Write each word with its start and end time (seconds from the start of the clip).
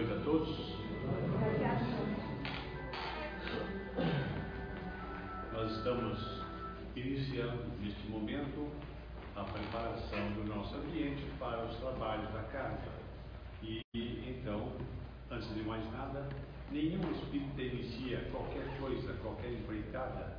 noite 0.00 0.12
a 0.12 0.24
todos. 0.24 0.76
Nós 5.52 5.72
estamos 5.76 6.42
iniciando 6.96 7.64
neste 7.82 8.08
momento 8.08 8.70
a 9.36 9.44
preparação 9.44 10.32
do 10.32 10.44
nosso 10.44 10.74
ambiente 10.76 11.22
para 11.38 11.66
os 11.66 11.76
trabalhos 11.76 12.32
da 12.32 12.42
casa. 12.44 12.88
E 13.62 13.82
então, 13.94 14.72
antes 15.30 15.54
de 15.54 15.62
mais 15.62 15.84
nada, 15.92 16.28
nenhum 16.70 17.10
espírito 17.12 17.60
inicia 17.60 18.26
qualquer 18.30 18.66
coisa, 18.80 19.12
qualquer 19.22 19.52
empreitada, 19.52 20.38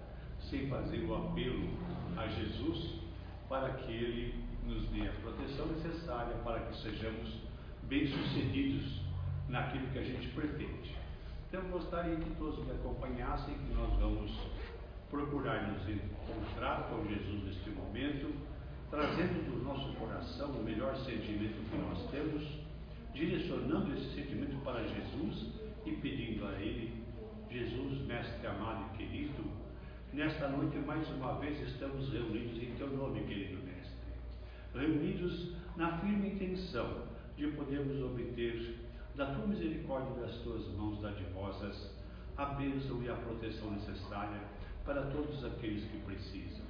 sem 0.49 0.67
fazer 0.69 1.05
o 1.05 1.13
apelo 1.13 1.69
a 2.17 2.27
Jesus 2.27 2.99
para 3.47 3.69
que 3.73 3.91
Ele 3.91 4.43
nos 4.65 4.87
dê 4.89 5.07
a 5.07 5.11
proteção 5.21 5.67
necessária 5.67 6.35
para 6.43 6.61
que 6.61 6.77
sejamos 6.77 7.41
bem-sucedidos 7.83 9.00
naquilo 9.51 9.87
que 9.87 9.99
a 9.99 10.03
gente 10.03 10.29
pretende. 10.29 10.95
Então, 11.47 11.61
gostaria 11.69 12.15
que 12.15 12.29
todos 12.35 12.65
me 12.65 12.71
acompanhassem, 12.71 13.53
que 13.53 13.73
nós 13.73 13.93
vamos 13.99 14.31
procurar 15.09 15.69
nos 15.73 15.87
encontrar 15.89 16.87
com 16.89 17.05
Jesus 17.05 17.43
neste 17.43 17.69
momento, 17.71 18.33
trazendo 18.89 19.51
do 19.51 19.63
nosso 19.63 19.93
coração 19.95 20.51
o 20.51 20.63
melhor 20.63 20.95
sentimento 20.95 21.69
que 21.69 21.77
nós 21.77 22.09
temos, 22.09 22.41
direcionando 23.13 23.93
esse 23.93 24.15
sentimento 24.15 24.55
para 24.63 24.81
Jesus 24.87 25.49
e 25.85 25.91
pedindo 25.97 26.47
a 26.47 26.53
Ele, 26.53 27.03
Jesus, 27.49 28.07
Mestre 28.07 28.47
amado 28.47 28.85
e 28.93 28.97
querido, 28.97 29.43
nesta 30.13 30.47
noite 30.47 30.77
mais 30.77 31.05
uma 31.09 31.37
vez 31.39 31.59
estamos 31.67 32.09
reunidos 32.13 32.57
em 32.63 32.73
Teu 32.77 32.89
nome, 32.89 33.25
querido 33.25 33.61
Mestre, 33.65 34.13
reunidos 34.73 35.53
na 35.75 35.97
firme 35.97 36.29
intenção 36.29 37.03
de 37.35 37.47
podermos 37.47 38.01
obter 38.01 38.90
da 39.15 39.25
tua 39.27 39.47
misericórdia 39.47 40.13
e 40.17 40.21
das 40.21 40.35
tuas 40.37 40.67
mãos 40.75 41.01
dadivosas 41.01 41.91
a 42.37 42.45
bênção 42.45 43.03
e 43.03 43.09
a 43.09 43.15
proteção 43.15 43.71
necessária 43.71 44.41
para 44.85 45.03
todos 45.03 45.43
aqueles 45.45 45.83
que 45.85 45.97
precisam. 45.99 46.65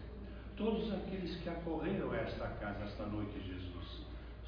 Todos 0.57 0.91
aqueles 0.93 1.35
que 1.37 1.49
acorreram 1.49 2.11
a 2.11 2.17
esta 2.17 2.47
casa 2.47 2.83
esta 2.83 3.05
noite, 3.05 3.39
Jesus, 3.39 4.05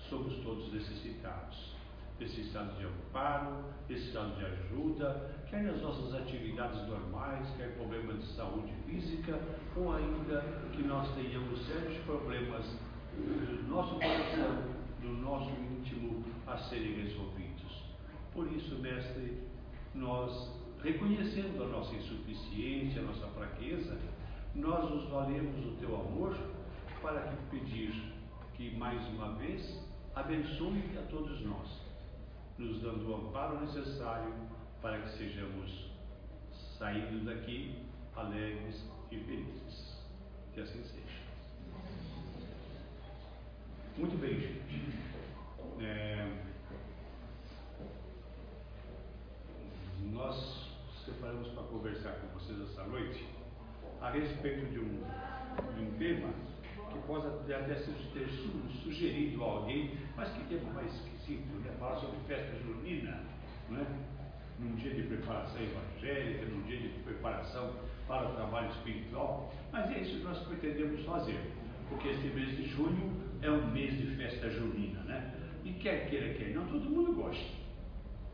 somos 0.10 0.36
todos 0.44 0.72
necessitados. 0.74 1.74
Necessitados 2.20 2.78
de 2.78 2.86
amparo, 2.86 3.64
necessitados 3.90 4.38
de 4.38 4.46
ajuda, 4.46 5.32
quer 5.50 5.64
nas 5.64 5.82
nossas 5.82 6.14
atividades 6.14 6.88
normais, 6.88 7.50
quer 7.58 7.76
problemas 7.76 8.20
de 8.20 8.28
saúde 8.34 8.72
física, 8.86 9.40
ou 9.76 9.94
ainda 9.94 10.42
que 10.72 10.84
nós 10.84 11.14
tenhamos 11.16 11.66
sérios 11.66 11.98
problemas 12.06 12.66
do 13.18 13.68
nosso 13.68 13.96
coração, 13.96 14.64
do 15.02 15.10
nosso 15.10 15.50
íntimo 15.50 16.24
a 16.46 16.58
serem 16.58 17.04
resolvidos. 17.04 17.53
Por 18.34 18.52
isso, 18.52 18.76
mestre, 18.80 19.44
nós, 19.94 20.52
reconhecendo 20.82 21.64
a 21.64 21.68
nossa 21.68 21.94
insuficiência, 21.94 23.02
a 23.02 23.06
nossa 23.06 23.28
fraqueza, 23.28 23.98
nós 24.56 24.90
nos 24.90 25.10
valemos 25.10 25.56
do 25.64 25.78
teu 25.80 25.96
amor 25.96 26.36
para 27.02 27.22
que 27.22 27.36
pedir 27.52 27.94
que, 28.56 28.76
mais 28.76 29.06
uma 29.10 29.34
vez, 29.36 29.80
abençoe 30.16 30.84
a 30.98 31.02
todos 31.10 31.42
nós, 31.42 31.82
nos 32.58 32.82
dando 32.82 33.10
o 33.10 33.16
amparo 33.16 33.62
necessário 33.62 34.34
para 34.82 35.00
que 35.02 35.18
sejamos 35.18 35.92
saindo 36.78 37.26
daqui 37.26 37.76
alegres 38.16 38.84
e 39.12 39.18
felizes. 39.18 39.98
Que 40.54 40.62
assim 40.62 40.84
seja. 40.84 41.24
Muito 43.98 44.20
bem, 44.20 44.40
gente. 44.40 44.64
É, 45.80 46.53
nós 50.12 50.70
separamos 51.06 51.48
para 51.50 51.64
conversar 51.64 52.12
com 52.14 52.28
vocês 52.40 52.60
essa 52.62 52.84
noite 52.84 53.26
a 54.02 54.10
respeito 54.10 54.72
de 54.72 54.80
um, 54.80 55.04
de 55.76 55.84
um 55.84 55.92
tema 55.98 56.30
que 56.92 57.00
pode 57.08 57.28
até 57.28 57.74
ter 57.74 58.30
sugerido 58.84 59.44
a 59.44 59.48
alguém, 59.48 59.98
mas 60.16 60.30
que 60.30 60.44
tema 60.46 60.72
mais 60.74 60.94
esquisito, 60.94 61.48
né? 61.64 61.74
Falar 61.80 61.96
sobre 61.98 62.18
festa 62.28 62.56
junina, 62.60 63.24
não 63.70 63.82
é? 63.82 63.86
num 64.60 64.76
dia 64.76 64.94
de 64.94 65.04
preparação 65.04 65.62
evangélica, 65.62 66.46
num 66.46 66.62
dia 66.64 66.78
de 66.78 66.90
preparação 67.04 67.74
para 68.08 68.30
o 68.30 68.36
trabalho 68.36 68.70
espiritual, 68.70 69.54
mas 69.72 69.90
é 69.92 70.00
isso 70.00 70.18
que 70.18 70.24
nós 70.24 70.38
pretendemos 70.48 71.04
fazer, 71.06 71.40
porque 71.90 72.10
esse 72.10 72.28
mês 72.28 72.56
de 72.56 72.66
junho 72.66 73.22
é 73.42 73.50
um 73.50 73.72
mês 73.72 73.98
de 73.98 74.16
festa 74.16 74.50
junina, 74.50 75.02
né? 75.04 75.34
E 75.64 75.74
quer 75.74 76.10
queira, 76.10 76.34
quer 76.34 76.50
não, 76.50 76.66
todo 76.68 76.90
mundo 76.90 77.14
gosta. 77.14 77.44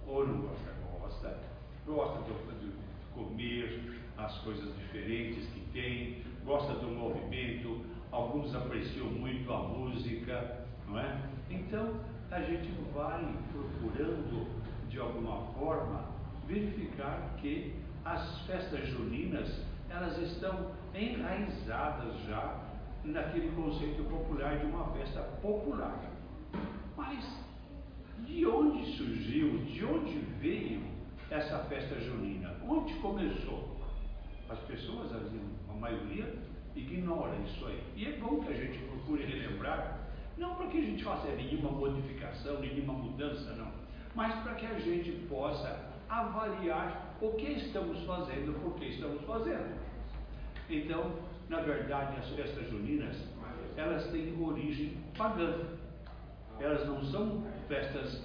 Ou 0.07 0.27
não 0.27 0.41
gosta, 0.41 0.73
gosta. 0.99 1.39
Gosta 1.89 2.21
de, 2.21 2.33
de 2.67 2.71
comer 3.15 3.99
as 4.15 4.37
coisas 4.41 4.75
diferentes 4.77 5.43
que 5.47 5.59
tem, 5.73 6.21
gosta 6.45 6.73
do 6.73 6.87
movimento, 6.87 7.83
alguns 8.11 8.53
apreciam 8.53 9.07
muito 9.07 9.51
a 9.51 9.57
música, 9.57 10.67
não 10.87 10.99
é? 10.99 11.19
Então, 11.49 11.99
a 12.29 12.41
gente 12.41 12.69
vai 12.93 13.35
procurando, 13.51 14.47
de 14.87 14.99
alguma 14.99 15.47
forma, 15.53 16.05
verificar 16.45 17.35
que 17.41 17.73
as 18.05 18.39
festas 18.45 18.87
juninas, 18.89 19.65
elas 19.89 20.15
estão 20.19 20.71
enraizadas 20.93 22.19
já 22.27 22.69
naquele 23.03 23.49
conceito 23.55 24.03
popular 24.03 24.59
de 24.59 24.67
uma 24.67 24.85
festa 24.91 25.21
popular. 25.41 25.99
Mas 26.95 27.25
de 28.27 28.45
onde 28.45 28.85
surgiu, 28.95 29.57
de 29.65 29.83
onde 29.83 30.19
veio 30.39 30.98
essa 31.29 31.59
festa 31.65 31.99
junina? 31.99 32.55
Onde 32.67 32.93
começou? 32.95 33.77
As 34.49 34.59
pessoas, 34.59 35.11
a 35.13 35.73
maioria, 35.73 36.35
ignora 36.75 37.35
isso 37.45 37.65
aí. 37.67 37.83
E 37.95 38.05
é 38.07 38.11
bom 38.13 38.39
que 38.39 38.51
a 38.51 38.55
gente 38.55 38.79
procure 38.79 39.23
relembrar, 39.25 39.99
não 40.37 40.55
para 40.55 40.67
que 40.67 40.77
a 40.77 40.81
gente 40.81 41.03
faça 41.03 41.27
nenhuma 41.35 41.71
modificação, 41.71 42.59
nenhuma 42.59 42.93
mudança, 42.93 43.53
não, 43.53 43.71
mas 44.15 44.33
para 44.41 44.55
que 44.55 44.65
a 44.65 44.79
gente 44.79 45.11
possa 45.27 45.89
avaliar 46.09 47.15
o 47.21 47.31
que 47.33 47.51
estamos 47.51 48.03
fazendo, 48.05 48.59
por 48.61 48.75
que 48.75 48.85
estamos 48.85 49.21
fazendo. 49.25 49.77
Então, 50.69 51.13
na 51.49 51.61
verdade, 51.61 52.17
as 52.17 52.29
festas 52.29 52.69
juninas, 52.69 53.15
elas 53.75 54.07
têm 54.07 54.35
origem 54.41 54.97
pagã. 55.17 55.77
Elas 56.59 56.85
não 56.87 57.03
são 57.03 57.45
festas 57.67 58.23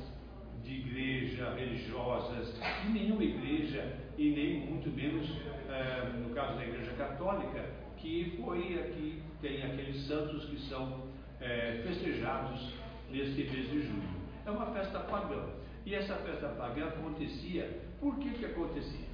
de 0.65 0.73
igreja, 0.73 1.55
religiosas, 1.55 2.59
de 2.83 2.93
nenhuma 2.93 3.23
igreja 3.23 3.99
e 4.17 4.31
nem 4.31 4.61
muito 4.71 4.91
menos, 4.91 5.29
é, 5.69 6.09
no 6.19 6.35
caso 6.35 6.57
da 6.57 6.65
igreja 6.65 6.93
católica, 6.93 7.71
que 7.99 8.39
foi 8.43 8.79
aqui, 8.81 9.23
tem 9.41 9.63
aqueles 9.63 10.07
santos 10.07 10.47
que 10.47 10.59
são 10.69 11.05
é, 11.41 11.83
festejados 11.87 12.75
neste 13.11 13.45
mês 13.45 13.71
de 13.71 13.83
junho. 13.83 14.25
É 14.47 14.51
uma 14.51 14.67
festa 14.73 15.01
pagã. 15.01 15.45
E 15.85 15.95
essa 15.95 16.17
festa 16.17 16.49
pagã 16.49 16.89
acontecia, 16.89 17.83
por 18.01 18.19
que 18.19 18.31
que 18.31 18.47
acontecia? 18.47 19.09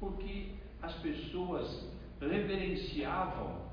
Porque 0.00 0.48
as 0.82 0.94
pessoas 0.94 1.92
reverenciavam 2.20 3.66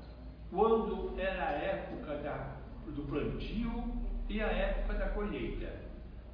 quando 0.50 1.18
era 1.18 1.48
a 1.48 1.52
época 1.52 2.16
da, 2.18 2.56
do 2.86 3.02
plantio 3.02 3.84
e 4.28 4.40
a 4.42 4.46
época 4.46 4.94
da 4.94 5.08
colheita. 5.10 5.72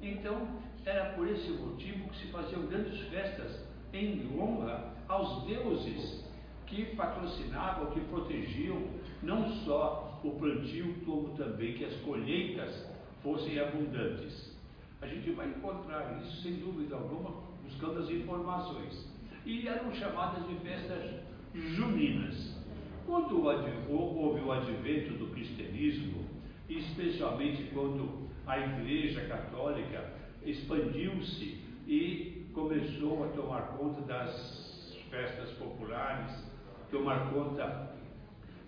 Então, 0.01 0.47
era 0.85 1.13
por 1.13 1.27
esse 1.27 1.49
motivo 1.51 2.09
que 2.09 2.17
se 2.17 2.27
faziam 2.27 2.65
grandes 2.65 2.99
festas 3.09 3.59
em 3.93 4.29
honra 4.37 4.93
aos 5.07 5.43
deuses 5.45 6.23
que 6.65 6.95
patrocinavam, 6.95 7.91
que 7.91 7.99
protegiam 8.01 8.81
não 9.21 9.49
só 9.65 10.19
o 10.23 10.31
plantio, 10.31 10.95
como 11.05 11.35
também 11.35 11.73
que 11.73 11.85
as 11.85 11.95
colheitas 11.97 12.87
fossem 13.21 13.59
abundantes. 13.59 14.55
A 15.01 15.07
gente 15.07 15.31
vai 15.31 15.47
encontrar 15.47 16.21
isso, 16.21 16.41
sem 16.41 16.53
dúvida 16.53 16.95
alguma, 16.95 17.41
buscando 17.63 17.99
as 17.99 18.09
informações. 18.09 19.07
E 19.45 19.67
eram 19.67 19.93
chamadas 19.93 20.47
de 20.47 20.55
festas 20.55 21.11
juninas. 21.53 22.55
Quando 23.05 23.43
houve 23.89 24.41
o 24.41 24.51
advento 24.51 25.13
do 25.15 25.31
cristianismo, 25.33 26.23
especialmente 26.69 27.63
quando 27.73 28.29
a 28.45 28.59
Igreja 28.59 29.25
Católica 29.25 30.20
expandiu-se 30.45 31.61
e 31.87 32.49
começou 32.53 33.25
a 33.25 33.27
tomar 33.29 33.61
conta 33.77 34.01
das 34.01 34.97
festas 35.09 35.49
populares, 35.51 36.31
tomar 36.89 37.31
conta 37.31 37.91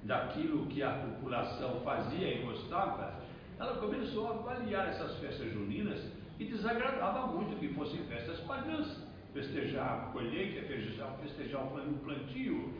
daquilo 0.03 0.65
que 0.67 0.83
a 0.83 0.91
população 0.91 1.81
fazia 1.81 2.33
e 2.33 2.45
gostava, 2.45 3.21
ela 3.59 3.77
começou 3.77 4.27
a 4.27 4.31
avaliar 4.31 4.89
essas 4.89 5.17
festas 5.19 5.51
juninas 5.53 5.99
e 6.39 6.45
desagradava 6.45 7.27
muito 7.27 7.59
que 7.59 7.69
fossem 7.69 8.03
festas 8.05 8.39
pagãs. 8.41 9.01
Festejar 9.33 10.09
a 10.09 10.11
colheita, 10.11 10.61
festejar, 10.67 11.17
festejar 11.23 11.63
o 11.65 11.93
plantio, 12.03 12.71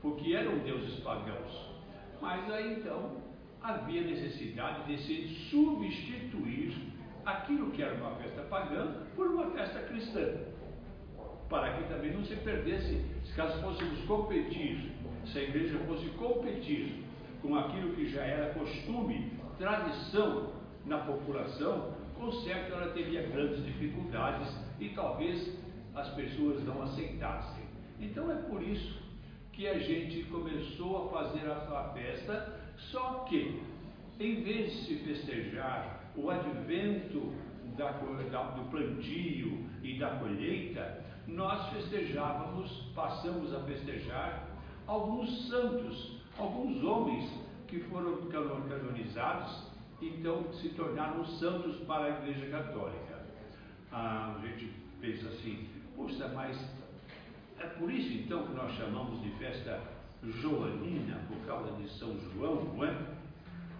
porque 0.00 0.32
eram 0.34 0.58
deuses 0.60 1.00
pagãos. 1.00 1.68
Mas 2.20 2.50
aí 2.50 2.78
então 2.78 3.18
havia 3.62 4.02
necessidade 4.02 4.86
de 4.86 5.02
se 5.02 5.28
substituir 5.50 6.72
aquilo 7.28 7.70
que 7.70 7.82
era 7.82 7.94
uma 7.94 8.16
festa 8.16 8.42
pagã 8.42 8.94
por 9.14 9.26
uma 9.26 9.50
festa 9.50 9.80
cristã. 9.80 10.34
Para 11.48 11.72
que 11.74 11.88
também 11.88 12.12
não 12.12 12.24
se 12.24 12.36
perdesse, 12.36 13.04
se 13.24 13.34
caso 13.34 13.60
fôssemos 13.62 14.00
competir, 14.04 14.92
se 15.26 15.38
a 15.38 15.42
igreja 15.42 15.78
fosse 15.86 16.06
competir 16.10 17.04
com 17.42 17.56
aquilo 17.56 17.94
que 17.94 18.08
já 18.08 18.22
era 18.22 18.54
costume, 18.54 19.32
tradição 19.58 20.52
na 20.84 20.98
população, 20.98 21.94
com 22.16 22.32
certo 22.32 22.72
ela 22.72 22.92
teria 22.92 23.22
grandes 23.28 23.64
dificuldades 23.64 24.54
e 24.80 24.88
talvez 24.90 25.56
as 25.94 26.08
pessoas 26.10 26.62
não 26.64 26.82
aceitassem. 26.82 27.64
Então 28.00 28.30
é 28.30 28.36
por 28.36 28.62
isso 28.62 28.98
que 29.52 29.66
a 29.66 29.78
gente 29.78 30.24
começou 30.24 31.06
a 31.06 31.10
fazer 31.10 31.50
a 31.50 31.66
sua 31.66 31.92
festa, 31.92 32.60
só 32.76 33.24
que 33.28 33.62
em 34.20 34.42
vez 34.42 34.72
de 34.72 34.86
se 34.86 34.96
festejar 34.96 36.07
o 36.22 36.30
advento 36.30 37.32
da, 37.76 37.92
da, 37.92 38.42
do 38.50 38.70
plantio 38.70 39.68
e 39.82 39.98
da 39.98 40.10
colheita, 40.16 41.04
nós 41.26 41.68
festejávamos, 41.72 42.70
passamos 42.94 43.54
a 43.54 43.60
festejar 43.60 44.48
alguns 44.86 45.48
santos, 45.48 46.20
alguns 46.38 46.82
homens 46.82 47.30
que 47.66 47.80
foram 47.80 48.16
canonizados, 48.28 49.68
então 50.00 50.52
se 50.54 50.70
tornaram 50.70 51.24
santos 51.24 51.76
para 51.84 52.04
a 52.04 52.08
Igreja 52.10 52.46
Católica. 52.46 53.26
Ah, 53.92 54.36
a 54.36 54.46
gente 54.46 54.72
pensa 55.00 55.28
assim, 55.28 55.68
poxa, 55.94 56.28
mas 56.34 56.58
é 57.60 57.66
por 57.66 57.90
isso 57.90 58.12
então 58.12 58.46
que 58.46 58.54
nós 58.54 58.72
chamamos 58.76 59.20
de 59.22 59.30
festa 59.32 59.80
joanina, 60.22 61.20
por 61.28 61.38
causa 61.46 61.72
de 61.72 61.88
São 61.90 62.18
João, 62.18 62.64
não 62.64 62.84
é? 62.84 62.96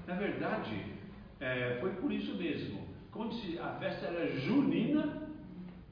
Na 0.07 0.15
verdade, 0.15 0.98
é, 1.41 1.79
foi 1.81 1.91
por 1.93 2.13
isso 2.13 2.35
mesmo. 2.37 2.89
Quando 3.13 3.35
se, 3.35 3.59
a 3.59 3.71
festa 3.79 4.07
era 4.07 4.29
junina, 4.41 5.29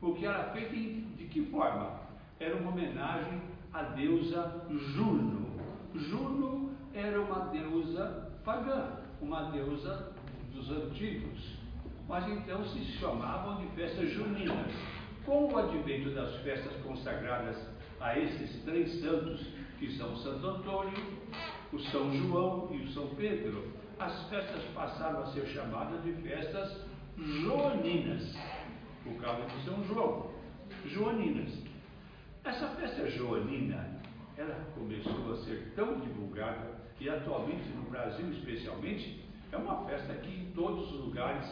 porque 0.01 0.27
era 0.27 0.51
feita 0.51 0.75
em, 0.75 1.13
de 1.17 1.25
que 1.25 1.47
forma? 1.47 2.01
Era 2.39 2.57
uma 2.57 2.71
homenagem 2.71 3.41
à 3.73 3.83
deusa 3.83 4.67
Juno. 4.69 5.47
Juno 5.95 6.71
era 6.93 7.21
uma 7.21 7.47
deusa 7.47 8.33
pagã, 8.45 9.01
uma 9.21 9.51
deusa 9.51 10.13
dos 10.53 10.71
antigos. 10.71 11.57
Mas 12.09 12.29
então 12.29 12.65
se 12.65 12.85
chamavam 12.99 13.57
de 13.57 13.67
festas 13.75 14.11
juninas. 14.11 14.73
Com 15.25 15.53
o 15.53 15.59
advento 15.59 16.11
das 16.11 16.37
festas 16.37 16.73
consagradas 16.85 17.57
a 18.01 18.17
esses 18.19 18.63
três 18.63 19.01
santos, 19.01 19.45
que 19.79 19.97
são 19.97 20.17
Santo 20.19 20.47
Antônio, 20.47 20.99
o 21.73 21.79
São 21.81 22.13
João 22.13 22.69
e 22.73 22.77
o 22.85 22.89
São 22.93 23.09
Pedro, 23.17 23.65
as 23.99 24.29
festas 24.29 24.63
passaram 24.75 25.23
a 25.23 25.27
ser 25.27 25.47
chamadas 25.47 26.03
de 26.03 26.13
festas 26.23 26.85
joaninas, 27.17 28.37
por 29.03 29.15
causa 29.23 29.47
de 29.47 29.65
São 29.65 29.83
João. 29.85 30.31
Joaninas. 30.85 31.51
Essa 32.45 32.69
festa 32.77 33.09
joanina, 33.11 34.01
ela 34.37 34.55
começou 34.75 35.33
a 35.33 35.37
ser 35.45 35.73
tão 35.75 35.99
divulgada 36.01 36.77
e 37.01 37.09
atualmente 37.09 37.69
no 37.71 37.91
Brasil 37.91 38.31
especialmente, 38.33 39.25
é 39.51 39.57
uma 39.57 39.85
festa 39.87 40.15
que 40.15 40.31
em 40.31 40.53
todos 40.53 40.93
os 40.93 41.01
lugares 41.07 41.49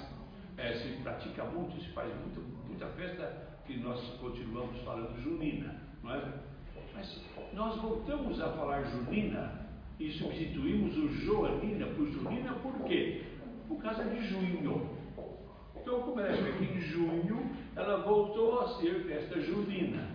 é, 0.57 0.75
se 0.75 0.89
pratica 1.03 1.45
muito, 1.45 1.81
se 1.81 1.91
faz 1.93 2.15
muito, 2.21 2.41
muita 2.69 2.87
festa 2.89 3.57
que 3.67 3.77
nós 3.79 4.01
continuamos 4.21 4.79
falando 4.83 5.21
junina, 5.23 5.81
não 6.03 6.15
é? 6.15 6.33
Mas 6.95 7.21
nós 7.53 7.77
voltamos 7.81 8.41
a 8.41 8.53
falar 8.53 8.85
junina 8.85 9.64
e 9.99 10.11
substituímos 10.13 10.97
o 10.97 11.09
joanina 11.09 11.87
por 11.87 12.07
junina 12.09 12.53
por 12.55 12.85
quê? 12.85 13.23
Por 13.69 13.81
causa 13.83 14.05
de 14.05 14.27
junho. 14.27 14.91
Então, 15.77 16.01
como 16.03 16.21
ela 16.21 16.31
é 16.31 16.53
que 16.53 16.65
em 16.65 16.81
junho, 16.81 17.51
ela 17.77 17.99
voltou 17.99 18.61
a 18.61 18.69
ser 18.81 19.05
festa 19.05 19.41
junina, 19.41 20.09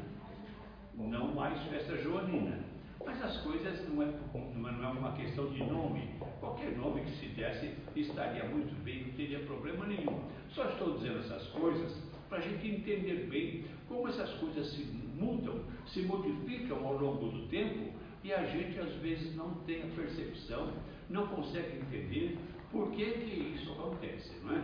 não 0.96 1.34
mais 1.34 1.62
festa 1.64 1.96
joanina. 1.98 2.60
Mas 3.06 3.24
as 3.24 3.38
coisas 3.38 3.88
não 3.90 4.04
é, 4.04 4.14
não 4.34 4.84
é 4.84 4.92
uma 4.92 5.14
questão 5.14 5.50
de 5.50 5.64
nome. 5.64 6.10
Qualquer 6.40 6.76
nome 6.78 7.02
que 7.02 7.12
se 7.12 7.28
desse 7.28 7.74
estaria 7.96 8.46
muito 8.46 8.76
bem, 8.84 9.06
não 9.06 9.14
teria 9.14 9.40
problema 9.40 9.86
nenhum. 9.86 10.20
Só 10.50 10.66
estou 10.66 10.98
dizendo 10.98 11.20
essas 11.20 11.48
coisas 11.50 11.98
para 12.28 12.40
a 12.40 12.42
gente 12.42 12.68
entender 12.68 13.28
bem 13.30 13.66
como 13.88 14.08
essas 14.08 14.32
coisas 14.36 14.72
se 14.72 14.84
mudam, 15.16 15.62
se 15.88 16.02
modificam 16.04 16.86
ao 16.86 16.98
longo 16.98 17.30
do 17.30 17.48
tempo 17.48 17.92
e 18.24 18.34
a 18.34 18.46
gente 18.46 18.80
às 18.80 18.94
vezes 18.96 19.36
não 19.36 19.54
tem 19.66 19.84
a 19.84 19.96
percepção, 19.96 20.72
não 21.10 21.28
consegue 21.28 21.78
entender 21.78 22.38
por 22.72 22.92
que, 22.92 23.06
que 23.06 23.56
isso 23.56 23.72
acontece, 23.72 24.32
não 24.44 24.56
é? 24.56 24.64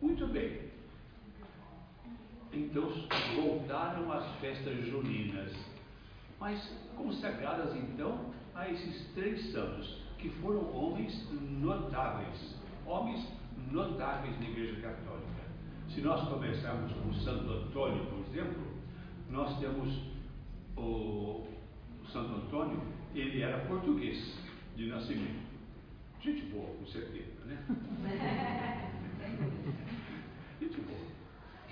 Muito 0.00 0.26
bem. 0.26 0.70
Então 2.52 2.90
voltaram 3.36 4.10
as 4.12 4.26
festas 4.40 4.84
juninas, 4.86 5.52
mas 6.38 6.60
consagradas 6.96 7.76
então 7.76 8.32
a 8.54 8.68
esses 8.68 9.06
três 9.14 9.52
santos, 9.52 10.00
que 10.18 10.28
foram 10.28 10.70
homens 10.74 11.26
notáveis, 11.30 12.56
homens 12.84 13.26
notáveis 13.70 14.38
na 14.38 14.48
Igreja 14.48 14.80
Católica. 14.80 15.30
Se 15.88 16.00
nós 16.00 16.28
começarmos 16.28 16.92
com 16.92 17.12
Santo 17.14 17.50
Antônio, 17.50 18.04
por 18.06 18.18
exemplo, 18.26 18.62
nós 19.30 19.58
temos 19.58 20.02
o 20.76 21.46
Santo 22.12 22.34
Antônio, 22.34 22.80
ele 23.14 23.42
era 23.42 23.64
português 23.66 24.38
de 24.76 24.86
nascimento. 24.86 25.48
Gente 26.20 26.42
boa, 26.46 26.74
com 26.76 26.86
certeza, 26.86 27.44
né? 27.46 27.64
Gente 30.60 30.80
boa. 30.80 30.98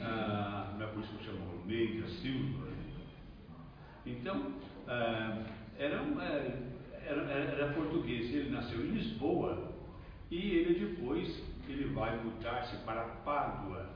Ah, 0.01 0.75
não 0.79 0.87
é 0.87 0.91
por 0.91 1.03
isso 1.03 1.13
que 1.13 1.29
eu 1.29 1.35
chamo 1.35 1.51
Almeida 1.51 2.09
Silva. 2.09 2.67
Né? 2.67 2.77
Então, 4.07 4.53
ah, 4.87 5.45
era, 5.77 5.97
era, 7.05 7.21
era, 7.23 7.45
era 7.53 7.73
português, 7.75 8.33
ele 8.33 8.51
nasceu 8.51 8.81
em 8.81 8.91
Lisboa 8.91 9.73
e 10.31 10.37
ele 10.37 10.87
depois 10.87 11.43
ele 11.69 11.93
vai 11.93 12.17
mudar-se 12.23 12.77
para 12.85 13.03
Pádua, 13.25 13.91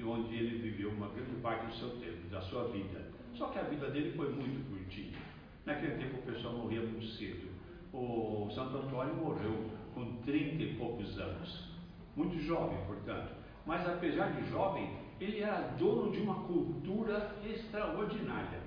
onde 0.00 0.34
ele 0.34 0.58
viveu 0.58 0.90
uma 0.90 1.08
grande 1.08 1.40
parte 1.42 1.66
do 1.66 1.74
seu 1.74 1.90
tempo, 1.98 2.28
da 2.30 2.40
sua 2.42 2.68
vida. 2.68 3.10
Só 3.34 3.48
que 3.48 3.58
a 3.58 3.62
vida 3.62 3.90
dele 3.90 4.12
foi 4.16 4.30
muito 4.30 4.70
curtinha. 4.70 5.27
Naquele 5.68 6.02
tempo 6.02 6.16
o 6.16 6.22
pessoal 6.22 6.54
morria 6.54 6.80
muito 6.80 7.04
cedo. 7.08 7.46
O 7.92 8.48
Santo 8.54 8.78
Antônio 8.78 9.14
morreu 9.16 9.66
com 9.94 10.16
30 10.22 10.62
e 10.62 10.74
poucos 10.76 11.18
anos. 11.18 11.68
Muito 12.16 12.38
jovem, 12.38 12.78
portanto. 12.86 13.34
Mas 13.66 13.86
apesar 13.86 14.32
de 14.32 14.48
jovem, 14.48 14.96
ele 15.20 15.42
era 15.42 15.76
dono 15.78 16.10
de 16.10 16.20
uma 16.20 16.36
cultura 16.46 17.36
extraordinária. 17.44 18.60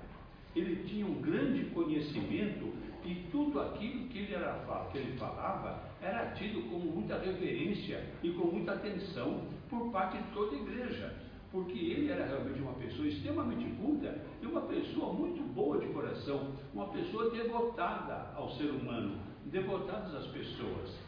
Ele 0.54 0.84
tinha 0.88 1.04
um 1.04 1.20
grande 1.20 1.64
conhecimento 1.70 2.72
e 3.04 3.26
tudo 3.32 3.60
aquilo 3.60 4.06
que 4.06 4.18
ele, 4.18 4.34
era, 4.34 4.88
que 4.92 4.98
ele 4.98 5.18
falava 5.18 5.82
era 6.00 6.30
tido 6.34 6.70
com 6.70 6.78
muita 6.78 7.18
reverência 7.18 8.00
e 8.22 8.30
com 8.30 8.46
muita 8.46 8.74
atenção 8.74 9.48
por 9.68 9.90
parte 9.90 10.18
de 10.18 10.30
toda 10.30 10.54
a 10.54 10.60
igreja 10.60 11.16
porque 11.52 11.78
ele 11.78 12.10
era 12.10 12.26
realmente 12.26 12.60
uma 12.60 12.72
pessoa 12.72 13.06
extremamente 13.06 13.70
culta 13.76 14.18
e 14.40 14.46
uma 14.46 14.62
pessoa 14.62 15.12
muito 15.12 15.42
boa 15.52 15.78
de 15.78 15.86
coração, 15.92 16.54
uma 16.72 16.88
pessoa 16.88 17.30
devotada 17.30 18.32
ao 18.34 18.50
ser 18.56 18.70
humano, 18.70 19.18
devotada 19.44 20.16
às 20.16 20.26
pessoas. 20.28 20.98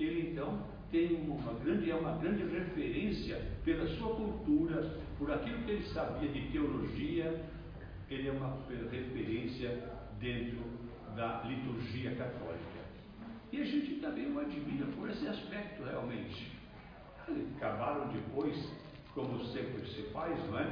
Ele 0.00 0.30
então 0.32 0.64
tem 0.90 1.14
uma 1.28 1.52
grande, 1.54 1.90
é 1.90 1.94
uma 1.94 2.16
grande 2.16 2.42
referência 2.44 3.40
pela 3.64 3.86
sua 3.98 4.14
cultura, 4.16 4.98
por 5.18 5.30
aquilo 5.30 5.62
que 5.64 5.70
ele 5.70 5.84
sabia 5.92 6.28
de 6.28 6.50
teologia, 6.50 7.44
ele 8.10 8.28
é 8.28 8.32
uma 8.32 8.58
referência 8.90 9.90
dentro 10.18 10.58
da 11.14 11.42
liturgia 11.42 12.14
católica. 12.14 12.82
E 13.52 13.60
a 13.60 13.64
gente 13.64 13.96
também 13.96 14.32
o 14.32 14.40
admira 14.40 14.86
por 14.96 15.10
esse 15.10 15.28
aspecto 15.28 15.82
realmente. 15.84 16.50
Acabaram 17.56 18.08
depois 18.08 18.56
como 19.14 19.44
sempre 19.46 19.86
se 19.86 20.02
faz, 20.12 20.38
não 20.50 20.58
é? 20.58 20.66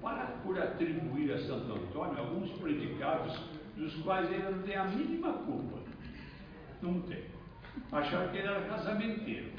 Para, 0.00 0.26
por 0.42 0.58
atribuir 0.58 1.32
a 1.32 1.38
Santo 1.40 1.72
Antônio 1.72 2.18
alguns 2.18 2.50
predicados 2.52 3.38
dos 3.76 3.94
quais 4.02 4.30
ele 4.30 4.50
não 4.50 4.62
tem 4.62 4.76
a 4.76 4.84
mínima 4.84 5.32
culpa. 5.32 5.78
Não 6.80 7.00
tem. 7.02 7.24
Acharam 7.92 8.30
que 8.30 8.38
ele 8.38 8.48
era 8.48 8.62
casamenteiro. 8.68 9.50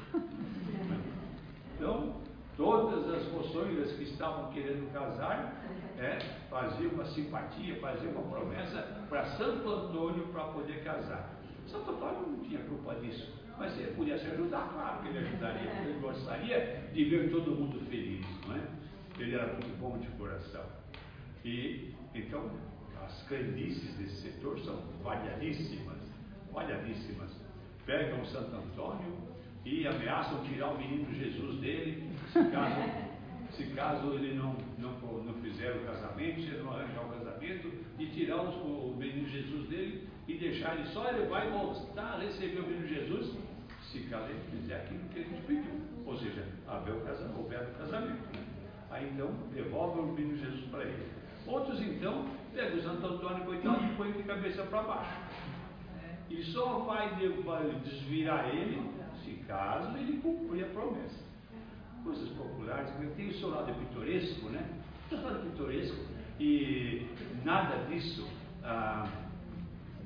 Então, 1.76 2.20
todas 2.56 3.12
as 3.12 3.32
moções 3.32 3.92
que 3.92 4.04
estavam 4.04 4.52
querendo 4.52 4.92
casar 4.92 5.64
é, 5.98 6.18
faziam 6.48 6.92
uma 6.92 7.04
simpatia, 7.06 7.80
faziam 7.80 8.12
uma 8.12 8.36
promessa 8.36 8.82
para 9.08 9.24
Santo 9.36 9.68
Antônio 9.68 10.26
para 10.28 10.44
poder 10.44 10.82
casar. 10.84 11.30
Santo 11.66 11.90
Antônio 11.90 12.28
não 12.28 12.38
tinha 12.44 12.60
culpa 12.64 12.94
disso. 12.96 13.32
Mas 13.58 13.72
se 13.74 13.81
ele 13.92 13.94
pudesse 13.94 14.26
ajudar, 14.26 14.70
claro 14.72 15.02
que 15.02 15.08
ele 15.08 15.18
ajudaria, 15.18 15.70
porque 15.70 15.88
ele 15.88 15.98
gostaria 16.00 16.82
de 16.92 17.04
ver 17.04 17.30
todo 17.30 17.50
mundo 17.50 17.80
feliz, 17.88 18.26
não 18.46 18.56
é? 18.56 18.60
Ele 19.18 19.34
era 19.34 19.52
muito 19.52 19.78
bom 19.78 19.98
de 19.98 20.08
coração. 20.18 20.64
E 21.44 21.94
então 22.14 22.50
as 23.04 23.22
crendices 23.28 23.94
desse 23.96 24.22
setor 24.22 24.58
são 24.60 24.82
variadíssimas, 25.02 25.98
variadíssimas. 26.52 27.30
Pegam 27.84 28.24
Santo 28.26 28.54
Antônio 28.56 29.16
e 29.64 29.86
ameaçam 29.86 30.42
tirar 30.44 30.70
o 30.70 30.78
menino 30.78 31.12
Jesus 31.12 31.60
dele, 31.60 32.10
se 32.32 32.44
caso 32.50 33.12
se 33.52 33.64
caso 33.74 34.14
ele 34.14 34.34
não, 34.34 34.56
não, 34.78 34.92
não 35.24 35.34
fizer 35.42 35.72
o 35.76 35.84
casamento, 35.84 36.40
se 36.40 36.46
ele 36.48 36.62
não 36.62 36.72
arranjar 36.72 37.04
o 37.04 37.18
casamento, 37.18 37.70
e 37.98 38.06
tirar 38.06 38.42
os, 38.42 38.54
o 38.54 38.96
menino 38.96 39.28
Jesus 39.28 39.68
dele 39.68 40.08
e 40.26 40.38
deixar 40.38 40.74
ele 40.76 40.88
só, 40.88 41.06
ele 41.10 41.26
vai 41.26 41.50
voltar 41.50 42.14
a 42.14 42.18
receber 42.20 42.60
o 42.60 42.66
menino 42.66 42.86
Jesus, 42.86 43.36
se 43.92 43.98
ele 43.98 44.40
fizer 44.50 44.76
aquilo 44.76 45.08
que 45.10 45.18
ele 45.18 45.42
pediu. 45.46 45.80
Ou 46.06 46.16
seja, 46.16 46.46
haver 46.66 47.02
casamento, 47.04 47.38
houver 47.38 47.72
casamento. 47.78 48.36
Né? 48.36 48.44
Aí 48.90 49.10
então 49.12 49.30
devolve 49.52 50.00
o 50.00 50.06
menino 50.06 50.36
Jesus 50.38 50.64
para 50.70 50.84
ele. 50.84 51.10
Outros 51.46 51.80
então 51.80 52.26
pegam 52.54 52.78
o 52.78 52.82
Santo 52.82 53.06
Antônio 53.06 53.44
coitado 53.44 53.84
e 53.84 53.96
põe 53.96 54.12
de 54.12 54.22
cabeça 54.22 54.62
para 54.64 54.82
baixo. 54.82 55.18
E 56.30 56.42
só 56.44 56.78
vai 56.80 57.14
desvirar 57.84 58.48
ele 58.54 58.90
se 59.22 59.32
caso 59.46 59.96
ele 59.98 60.20
cumprir 60.22 60.64
a 60.64 60.68
promessa. 60.68 61.22
Coisas 62.02 62.28
populares, 62.30 62.90
tem 63.16 63.28
o 63.28 63.34
seu 63.34 63.50
lado 63.50 63.72
pitoresco, 63.74 64.48
né? 64.48 64.66
O 65.06 65.08
seu 65.10 65.22
lado 65.22 65.50
pitoresco, 65.50 66.04
e 66.40 67.06
nada 67.44 67.84
disso 67.86 68.26
ah, 68.64 69.08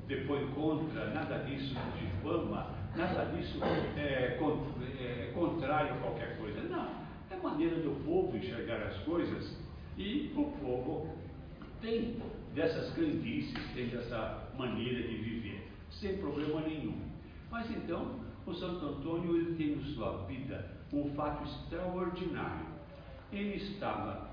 depois 0.07 0.47
contra, 0.53 1.09
nada 1.11 1.39
disso 1.39 1.73
de 1.97 2.07
fama, 2.21 2.76
nada 2.97 3.25
disso 3.25 3.59
é, 3.95 4.37
é 4.39 5.31
contrário 5.33 5.93
a 5.93 5.97
qualquer 5.97 6.37
coisa. 6.37 6.61
Não, 6.63 6.89
é 7.29 7.35
maneira 7.41 7.75
do 7.77 8.03
povo 8.03 8.35
enxergar 8.35 8.81
as 8.87 8.97
coisas 9.03 9.55
e 9.97 10.33
o 10.35 10.45
povo 10.59 11.15
tem 11.81 12.17
dessas 12.53 12.93
crendices, 12.93 13.57
tem 13.75 13.87
dessa 13.87 14.51
maneira 14.57 15.07
de 15.07 15.15
viver, 15.15 15.67
sem 15.91 16.17
problema 16.17 16.61
nenhum. 16.61 16.99
Mas 17.51 17.69
então, 17.69 18.19
o 18.45 18.53
Santo 18.53 18.85
Antônio 18.85 19.35
ele 19.35 19.55
tem 19.55 19.73
em 19.73 19.93
sua 19.93 20.25
vida 20.25 20.71
um 20.91 21.13
fato 21.13 21.43
extraordinário. 21.43 22.65
Ele 23.31 23.57
estava, 23.57 24.29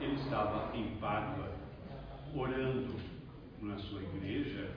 ele 0.00 0.14
estava 0.14 0.76
em 0.76 0.96
Pádua, 0.96 1.52
orando 2.34 2.94
na 3.60 3.78
sua 3.78 4.02
igreja, 4.02 4.70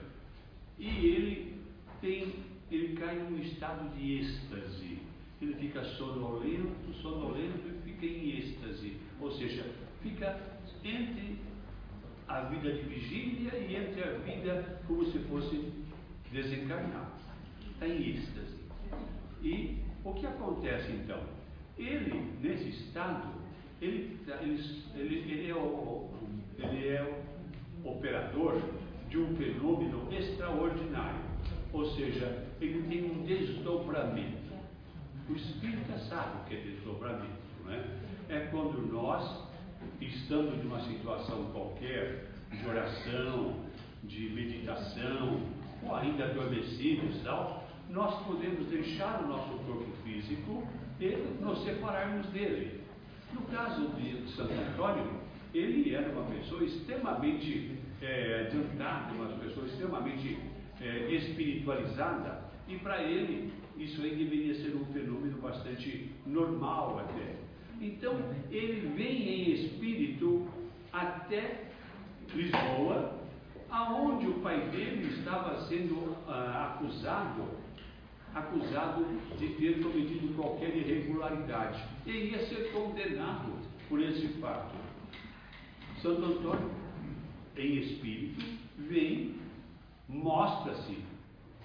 e 0.78 0.86
ele 0.86 1.60
tem, 2.00 2.44
ele 2.70 2.96
cai 2.96 3.16
num 3.16 3.38
estado 3.38 3.88
de 3.96 4.18
êxtase. 4.18 4.98
Ele 5.40 5.54
fica 5.54 5.84
sonolento, 5.84 6.92
sonolento 7.00 7.68
e 7.68 7.92
fica 7.92 8.06
em 8.06 8.38
êxtase. 8.38 8.96
Ou 9.20 9.30
seja, 9.30 9.64
fica 10.02 10.38
entre 10.84 11.38
a 12.26 12.40
vida 12.42 12.72
de 12.72 12.82
vigília 12.82 13.56
e 13.56 13.76
entre 13.76 14.02
a 14.02 14.12
vida 14.18 14.82
como 14.86 15.04
se 15.06 15.18
fosse 15.20 15.72
desencarnado. 16.30 17.12
Está 17.72 17.88
em 17.88 18.10
êxtase. 18.10 18.58
E 19.42 19.78
o 20.04 20.12
que 20.14 20.26
acontece 20.26 20.92
então? 20.92 21.22
Ele, 21.78 22.32
nesse 22.40 22.70
estado, 22.70 23.28
ele, 23.80 24.18
ele, 24.40 24.60
ele, 24.96 25.32
ele, 25.32 25.50
é, 25.50 25.54
o, 25.54 26.10
ele 26.58 26.88
é 26.88 27.22
o 27.84 27.88
operador 27.88 28.60
de 29.08 29.18
um 29.18 29.36
fenômeno 29.36 30.12
extraordinário. 30.12 31.27
Ou 31.72 31.84
seja, 31.94 32.46
ele 32.60 32.82
tem 32.88 33.10
um 33.10 33.24
desdobramento. 33.24 34.48
O 35.28 35.34
espírita 35.34 35.98
sabe 36.08 36.38
o 36.40 36.44
que 36.44 36.56
é 36.56 36.60
desdobramento, 36.60 37.42
não 37.64 37.72
é? 37.72 37.84
É 38.30 38.48
quando 38.50 38.90
nós, 38.90 39.46
estando 40.00 40.62
numa 40.62 40.80
situação 40.80 41.44
qualquer, 41.52 42.28
de 42.50 42.66
oração, 42.66 43.56
de 44.04 44.30
meditação, 44.30 45.42
ou 45.82 45.94
ainda 45.94 46.24
adormecidos 46.24 47.22
tal, 47.22 47.68
nós 47.90 48.22
podemos 48.26 48.66
deixar 48.68 49.22
o 49.22 49.28
nosso 49.28 49.50
corpo 49.64 49.90
físico 50.04 50.66
e 51.00 51.08
nos 51.40 51.62
separarmos 51.64 52.26
dele. 52.28 52.80
No 53.32 53.42
caso 53.42 53.88
de 53.88 54.30
Santo 54.32 54.52
Antônio, 54.52 55.20
ele 55.54 55.94
era 55.94 56.10
uma 56.10 56.24
pessoa 56.24 56.64
extremamente 56.64 57.78
é, 58.00 58.46
adiantada, 58.46 59.12
uma 59.12 59.38
pessoa 59.38 59.66
extremamente 59.66 60.38
é, 60.80 61.14
espiritualizada, 61.14 62.42
e 62.66 62.76
para 62.78 63.02
ele 63.02 63.52
isso 63.76 64.02
aí 64.02 64.14
deveria 64.16 64.54
ser 64.56 64.74
um 64.76 64.84
fenômeno 64.92 65.38
bastante 65.40 66.10
normal 66.26 66.98
até. 67.00 67.36
Então 67.80 68.14
ele 68.50 68.92
vem 68.96 69.28
em 69.28 69.50
espírito 69.52 70.48
até 70.92 71.68
Lisboa, 72.34 73.18
aonde 73.70 74.26
o 74.26 74.40
pai 74.40 74.68
dele 74.70 75.14
estava 75.18 75.66
sendo 75.66 76.16
ah, 76.26 76.74
acusado 76.74 77.68
acusado 78.34 79.04
de 79.38 79.48
ter 79.54 79.82
cometido 79.82 80.34
qualquer 80.34 80.76
irregularidade 80.76 81.82
e 82.06 82.10
ia 82.10 82.46
ser 82.46 82.72
condenado 82.72 83.52
por 83.88 84.00
esse 84.00 84.28
fato. 84.40 84.76
Santo 86.02 86.24
Antônio, 86.24 86.70
em 87.56 87.78
espírito, 87.78 88.44
vem, 88.76 89.36
mostra-se. 90.08 90.98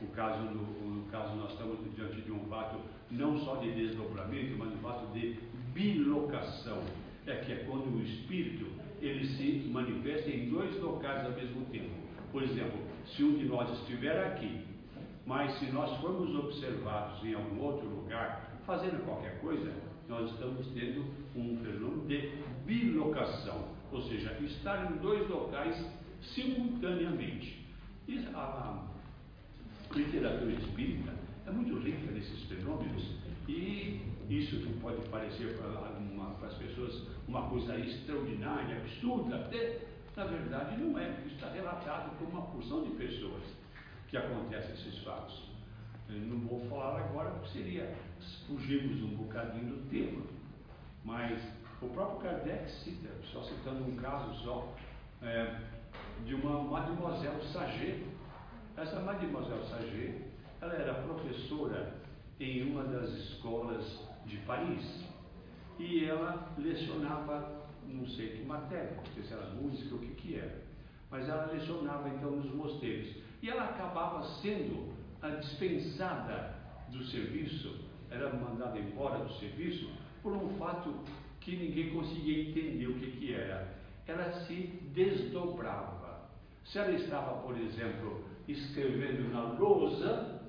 O 0.02 0.08
caso, 0.08 0.44
no, 0.44 0.96
no, 0.96 1.04
caso, 1.12 1.36
nós 1.36 1.52
estamos 1.52 1.78
diante 1.96 2.22
de 2.22 2.32
um 2.32 2.46
fato 2.48 2.78
não 3.10 3.40
só 3.40 3.56
de 3.56 3.72
desdobramento, 3.72 4.58
mas 4.58 4.74
um 4.74 4.78
fato 4.78 5.14
de 5.14 5.40
bilocação. 5.74 6.84
É 7.26 7.38
que 7.38 7.54
é 7.54 7.56
quando 7.70 7.96
o 7.96 8.02
espírito 8.02 8.68
ele 9.02 9.26
se 9.26 9.70
manifesta 9.70 10.30
em 10.30 10.50
dois 10.50 10.78
locais 10.82 11.26
ao 11.26 11.32
mesmo 11.32 11.66
tempo. 11.68 11.92
Por 12.34 12.44
exemplo, 12.44 12.80
se 13.06 13.24
um 13.24 13.38
de 13.38 13.46
nós 13.46 13.70
estiver 13.80 14.26
aqui 14.26 14.66
mas 15.26 15.58
se 15.58 15.72
nós 15.72 16.00
formos 16.02 16.36
observados 16.36 17.24
em 17.24 17.34
algum 17.34 17.62
outro 17.62 17.88
lugar, 17.88 18.60
fazendo 18.66 19.04
qualquer 19.06 19.40
coisa, 19.40 19.74
nós 20.08 20.30
estamos 20.32 20.68
tendo 20.74 21.06
um 21.36 21.58
fenômeno 21.64 22.06
de 22.08 22.32
bilocação, 22.66 23.70
ou 23.92 24.02
seja, 24.02 24.38
estar 24.42 24.92
em 24.92 24.98
dois 24.98 25.30
locais 25.30 25.82
simultaneamente. 26.22 27.63
E 28.08 28.28
a 28.34 28.84
literatura 29.94 30.52
espírita 30.52 31.14
é 31.46 31.52
muito 31.52 31.78
rica 31.80 32.12
nesses 32.12 32.44
fenômenos 32.44 33.24
e 33.48 34.02
isso 34.30 34.58
que 34.58 34.74
pode 34.80 35.08
parecer 35.10 35.58
para 35.58 36.48
as 36.48 36.54
pessoas 36.56 37.08
uma 37.28 37.50
coisa 37.50 37.78
extraordinária, 37.78 38.78
absurda, 38.78 39.36
até 39.36 39.80
na 40.16 40.26
verdade 40.26 40.78
não 40.82 40.98
é, 40.98 41.24
está 41.28 41.50
relatado 41.50 42.18
por 42.18 42.28
uma 42.28 42.44
porção 42.44 42.84
de 42.84 42.92
pessoas 42.92 43.44
que 44.10 44.18
acontecem 44.18 44.74
esses 44.74 45.00
fatos. 45.00 45.50
Eu 46.10 46.20
não 46.20 46.40
vou 46.48 46.60
falar 46.70 47.00
agora 47.00 47.32
porque 47.32 47.50
seria 47.50 47.96
fugirmos 48.48 49.02
um 49.02 49.16
bocadinho 49.16 49.76
do 49.76 49.90
tema, 49.90 50.24
mas 51.04 51.42
o 51.82 51.88
próprio 51.90 52.20
Kardec 52.20 52.70
cita, 52.70 53.10
só 53.32 53.42
citando 53.44 53.84
um 53.84 53.96
caso 53.96 54.34
só, 54.44 54.76
é, 55.22 55.60
de 56.26 56.36
uma 56.36 56.64
Mademoiselle 56.64 57.44
Saget. 57.52 58.06
Essa 58.78 59.00
Mademoiselle 59.02 59.64
Saget, 59.66 60.24
ela 60.62 60.74
era 60.74 60.94
professora 60.96 61.94
em 62.40 62.72
uma 62.72 62.84
das 62.84 63.10
escolas 63.10 64.08
de 64.26 64.38
Paris 64.38 65.04
e 65.80 66.06
ela 66.06 66.54
lecionava, 66.58 67.68
não 67.88 68.08
sei 68.08 68.30
que 68.38 68.44
matéria, 68.44 68.98
não 68.98 69.14
sei 69.14 69.24
se 69.24 69.34
era 69.34 69.50
música 69.52 69.96
ou 69.96 70.02
o 70.02 70.04
que 70.04 70.14
que 70.16 70.36
era, 70.36 70.62
mas 71.10 71.28
ela 71.28 71.52
lecionava 71.52 72.10
então 72.10 72.32
nos 72.32 72.54
mosteiros. 72.54 73.16
E 73.42 73.50
ela 73.50 73.66
acabava 73.66 74.24
sendo 74.42 74.94
dispensada 75.40 76.56
do 76.90 77.04
serviço, 77.06 77.80
era 78.10 78.34
mandada 78.34 78.78
embora 78.78 79.24
do 79.24 79.34
serviço, 79.34 79.90
por 80.22 80.34
um 80.34 80.50
fato 80.58 80.94
que 81.40 81.56
ninguém 81.56 81.94
conseguia 81.94 82.50
entender 82.50 82.88
o 82.88 82.94
que, 82.96 83.12
que 83.12 83.34
era. 83.34 83.82
Ela 84.08 84.32
se 84.46 84.54
desdobrava. 84.94 86.03
Se 86.66 86.80
ela 86.80 86.92
estava, 86.92 87.42
por 87.42 87.58
exemplo, 87.58 88.24
escrevendo 88.48 89.32
na 89.32 89.54
lousa, 89.54 90.42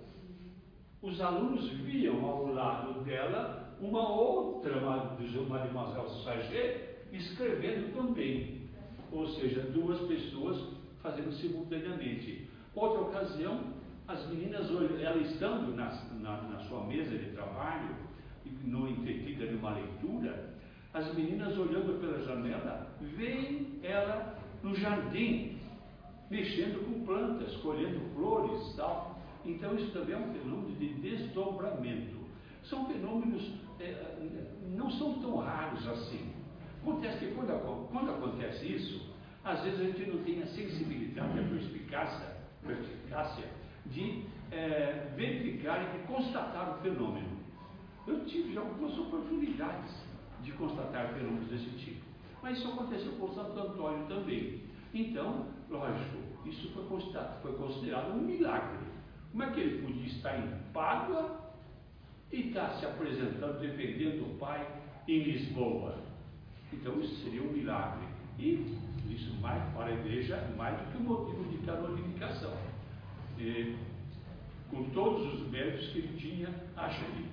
os 1.03 1.21
alunos 1.21 1.69
viam 1.71 2.25
ao 2.25 2.47
lado 2.47 3.05
dela 3.05 3.77
uma 3.81 4.09
outra 4.09 4.81
Mademoiselle 4.81 6.25
Saget 6.25 6.95
escrevendo 7.13 7.95
também. 7.95 8.69
Ou 9.13 9.27
seja, 9.29 9.63
duas 9.71 10.01
pessoas 10.09 10.75
fazendo 11.03 11.33
simultaneamente. 11.33 12.49
Outra 12.75 13.03
ocasião, 13.03 13.75
as 14.09 14.27
meninas, 14.29 14.69
ela 15.01 15.17
estando 15.19 15.75
na, 15.77 15.91
na, 16.21 16.43
na 16.43 16.59
sua 16.61 16.85
mesa 16.87 17.17
de 17.17 17.31
trabalho, 17.31 17.95
no 18.65 18.89
entretida 18.89 19.51
numa 19.53 19.75
leitura, 19.75 20.55
as 20.93 21.15
meninas 21.15 21.57
olhando 21.57 22.01
pela 22.01 22.23
janela, 22.23 22.97
veem 23.17 23.81
ela 23.83 24.39
no 24.63 24.75
jardim, 24.75 25.59
mexendo 26.31 26.85
com 26.85 27.05
plantas, 27.05 27.55
colhendo 27.57 28.01
flores 28.15 28.75
tal. 28.77 29.19
Então 29.45 29.75
isso 29.75 29.93
também 29.93 30.15
é 30.15 30.19
um 30.19 30.33
fenômeno 30.33 30.75
de 30.77 30.89
desdobramento. 30.95 32.17
São 32.65 32.87
fenômenos, 32.87 33.53
é, 33.79 34.17
não 34.71 34.91
são 34.93 35.15
tão 35.21 35.37
raros 35.37 35.87
assim. 35.87 36.33
Acontece 36.83 37.19
que 37.19 37.35
quando, 37.35 37.89
quando 37.91 38.11
acontece 38.11 38.67
isso, 38.67 39.13
às 39.45 39.63
vezes 39.63 39.81
a 39.81 39.85
gente 39.85 40.11
não 40.11 40.23
tem 40.25 40.43
a 40.43 40.47
sensibilidade, 40.47 41.39
a 41.39 41.43
perspicácia 41.43 42.35
eficácia 42.73 43.45
de 43.87 44.25
é, 44.51 45.13
verificar 45.17 45.83
e 45.83 45.99
de 45.99 46.07
constatar 46.07 46.77
o 46.77 46.83
fenômeno. 46.83 47.29
Eu 48.07 48.25
tive 48.25 48.57
algumas 48.57 48.97
oportunidades 48.99 49.95
de 50.43 50.53
constatar 50.53 51.15
fenômenos 51.15 51.49
desse 51.49 51.71
tipo. 51.79 52.05
Mas 52.43 52.59
isso 52.59 52.69
aconteceu 52.69 53.13
com 53.13 53.29
Santo 53.29 53.59
Antônio 53.59 54.07
também. 54.07 54.63
Então, 54.93 55.47
lógico, 55.69 56.19
isso 56.47 56.71
foi 56.73 56.85
considerado, 56.85 57.43
foi 57.43 57.53
considerado 57.55 58.13
um 58.13 58.21
milagre. 58.21 58.85
Como 59.31 59.43
é 59.43 59.51
que 59.51 59.61
ele 59.61 59.87
podia 59.87 60.07
estar 60.07 60.39
em 60.39 60.73
Pádua 60.73 61.53
e 62.31 62.49
estar 62.49 62.71
se 62.75 62.87
apresentando, 62.87 63.61
defendendo 63.61 64.23
o 64.23 64.39
Pai 64.39 64.67
em 65.09 65.23
Lisboa? 65.23 65.99
Então, 66.73 67.01
isso 67.01 67.23
seria 67.23 67.43
um 67.43 67.53
milagre. 67.53 68.07
E 68.39 68.79
isso 69.09 69.35
mais 69.41 69.63
para 69.73 69.87
a 69.87 69.93
igreja, 69.93 70.51
mais 70.57 70.77
do 70.79 70.93
que 70.93 70.99
um 70.99 71.01
motivo 71.03 71.45
de 71.51 71.59
canonificação. 71.59 72.55
E, 73.39 73.77
com 74.71 74.85
todos 74.91 75.35
os 75.35 75.49
méritos 75.51 75.89
que 75.89 75.99
ele 75.99 76.17
tinha, 76.17 76.49
acho 76.77 77.05
que 77.05 77.29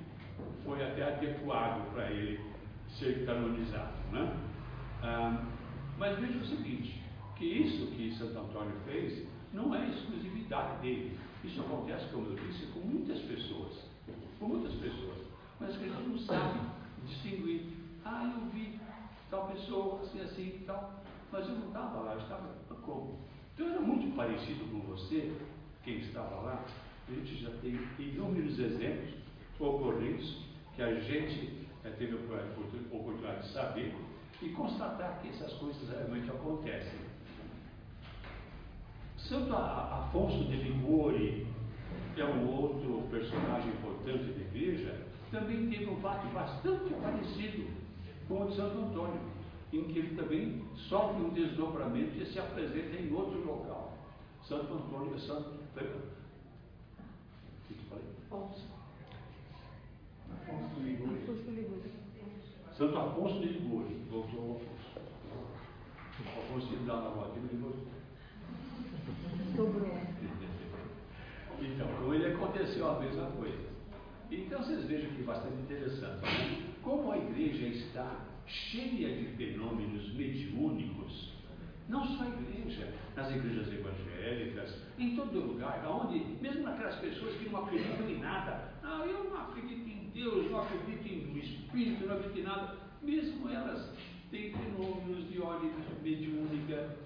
foi 0.63 0.83
até 0.83 1.03
adequado 1.03 1.91
para 1.93 2.09
ele 2.11 2.39
ser 2.99 3.25
canonizado. 3.25 3.93
Né? 4.11 4.35
Ah, 5.01 5.43
mas 5.97 6.19
veja 6.19 6.37
o 6.37 6.45
seguinte, 6.45 7.00
que 7.41 7.47
isso 7.47 7.87
que 7.87 8.13
Santo 8.13 8.37
Antônio 8.37 8.75
fez 8.85 9.27
não 9.51 9.73
é 9.75 9.89
exclusividade 9.89 10.79
dele. 10.83 11.17
Isso 11.43 11.59
acontece, 11.59 12.05
como 12.13 12.27
eu 12.27 12.35
disse, 12.35 12.67
com 12.67 12.81
muitas 12.81 13.19
pessoas. 13.19 13.89
Com 14.39 14.47
muitas 14.47 14.73
pessoas. 14.73 15.17
Mas 15.59 15.71
as 15.71 15.77
pessoas 15.77 16.07
não 16.07 16.19
sabem 16.19 16.61
distinguir. 17.07 17.65
Ah, 18.05 18.31
eu 18.35 18.47
vi 18.51 18.79
tal 19.31 19.47
pessoa, 19.47 20.01
assim, 20.03 20.21
assim 20.21 20.47
e 20.61 20.63
tal. 20.67 21.03
Mas 21.31 21.47
eu 21.47 21.55
não 21.55 21.67
estava 21.69 22.01
lá, 22.01 22.13
eu 22.13 22.19
estava 22.19 22.47
como? 22.83 23.19
Então 23.55 23.69
era 23.69 23.81
muito 23.81 24.15
parecido 24.15 24.65
com 24.65 24.79
você, 24.81 25.33
quem 25.83 25.97
estava 25.97 26.35
lá. 26.41 26.63
A 27.07 27.11
gente 27.11 27.41
já 27.41 27.49
tem 27.61 27.79
inúmeros 27.97 28.59
exemplos 28.59 29.15
ocorridos 29.59 30.45
que 30.75 30.81
a 30.83 30.93
gente 30.99 31.67
é, 31.83 31.89
teve 31.89 32.15
a 32.15 32.95
oportunidade 32.95 33.47
de 33.47 33.53
saber 33.53 33.95
e 34.41 34.49
constatar 34.49 35.19
que 35.21 35.29
essas 35.29 35.53
coisas 35.53 35.89
realmente 35.89 36.29
acontecem. 36.29 37.10
Santo 39.27 39.53
Afonso 39.53 40.45
de 40.45 40.55
Ligori, 40.57 41.45
que 42.13 42.21
é 42.21 42.25
um 42.25 42.49
outro 42.49 43.03
personagem 43.09 43.69
importante 43.69 44.25
da 44.25 44.41
igreja, 44.41 45.07
também 45.31 45.69
teve 45.69 45.89
um 45.89 45.95
fato 46.01 46.27
bastante 46.33 46.93
parecido 46.95 47.69
com 48.27 48.43
o 48.43 48.49
de 48.49 48.55
Santo 48.55 48.79
Antônio, 48.79 49.21
em 49.71 49.83
que 49.85 49.99
ele 49.99 50.15
também 50.15 50.65
sofre 50.75 51.23
um 51.23 51.29
desdobramento 51.29 52.17
e 52.17 52.25
se 52.25 52.39
apresenta 52.39 53.01
em 53.01 53.13
outro 53.13 53.45
local. 53.45 53.97
Santo 54.43 54.73
Antônio, 54.73 55.17
Santo. 55.19 55.49
O 55.49 55.53
que 57.67 57.73
eu 57.73 57.77
falei? 57.89 58.05
Afonso. 58.25 58.67
Afonso 60.29 60.75
de 60.75 60.81
Ligori. 60.81 61.21
Santo 62.73 62.97
Afonso 62.97 63.39
de 63.39 63.45
Ligori, 63.45 63.95
voltou 64.09 64.41
ao 64.41 64.57
Afonso. 64.57 64.99
Afonso 66.37 66.67
de 66.67 66.75
dá 66.85 66.95
na 66.95 67.09
volta, 67.09 67.39
Ligori. 67.39 67.90
Sobrou. 69.61 69.95
Então, 71.61 71.87
com 71.87 72.13
ele 72.15 72.33
aconteceu 72.33 72.89
a 72.89 72.99
mesma 72.99 73.25
coisa. 73.31 73.69
Então 74.31 74.57
vocês 74.63 74.85
vejam 74.85 75.11
que 75.11 75.21
bastante 75.21 75.61
interessante. 75.61 76.23
Né? 76.23 76.73
Como 76.81 77.11
a 77.11 77.17
igreja 77.19 77.67
está 77.67 78.25
cheia 78.47 79.15
de 79.15 79.25
fenômenos 79.35 80.11
mediúnicos, 80.15 81.33
não 81.87 82.03
só 82.07 82.23
a 82.23 82.29
igreja, 82.29 82.91
nas 83.15 83.29
igrejas 83.29 83.67
evangélicas, 83.71 84.81
em 84.97 85.15
todo 85.15 85.39
lugar, 85.39 85.85
onde, 85.85 86.19
mesmo 86.41 86.63
naquelas 86.63 86.95
pessoas 86.95 87.35
que 87.35 87.49
não 87.49 87.63
acreditam 87.63 88.09
em 88.09 88.19
nada, 88.19 88.73
não, 88.81 89.05
eu 89.05 89.25
não 89.25 89.41
acredito 89.41 89.87
em 89.87 90.09
Deus, 90.11 90.49
não 90.49 90.61
acredito 90.61 91.05
em 91.07 91.37
Espírito, 91.37 92.07
não 92.07 92.15
acredito 92.15 92.39
em 92.39 92.43
nada, 92.43 92.77
mesmo 93.03 93.47
elas 93.47 93.93
têm 94.31 94.53
fenômenos 94.53 95.29
de 95.29 95.39
ordem 95.39 95.71
mediúnica 96.01 96.97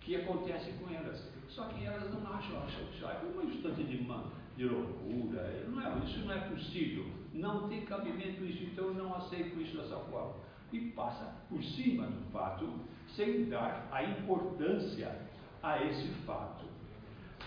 que 0.00 0.16
acontecem 0.16 0.72
com 0.78 0.94
elas. 0.94 1.37
Só 1.48 1.64
que 1.64 1.84
elas 1.84 2.12
não 2.12 2.20
acham, 2.32 2.58
acham 2.62 2.84
que 2.86 3.04
é 3.04 3.30
uma 3.32 3.44
instante 3.44 3.84
de, 3.84 3.96
uma, 3.98 4.24
de 4.56 4.64
loucura. 4.64 5.64
Não 5.68 5.80
é, 5.80 6.04
isso 6.04 6.20
não 6.20 6.32
é 6.32 6.40
possível. 6.48 7.06
Não 7.32 7.68
tem 7.68 7.84
cabimento 7.84 8.44
isso, 8.44 8.64
então 8.64 8.86
eu 8.86 8.94
não 8.94 9.14
aceito 9.14 9.60
isso 9.60 9.76
dessa 9.76 9.96
forma. 9.96 10.34
E 10.72 10.80
passa 10.90 11.34
por 11.48 11.62
cima 11.62 12.06
do 12.06 12.30
fato, 12.30 12.68
sem 13.16 13.48
dar 13.48 13.88
a 13.90 14.04
importância 14.04 15.26
a 15.62 15.82
esse 15.84 16.08
fato. 16.26 16.66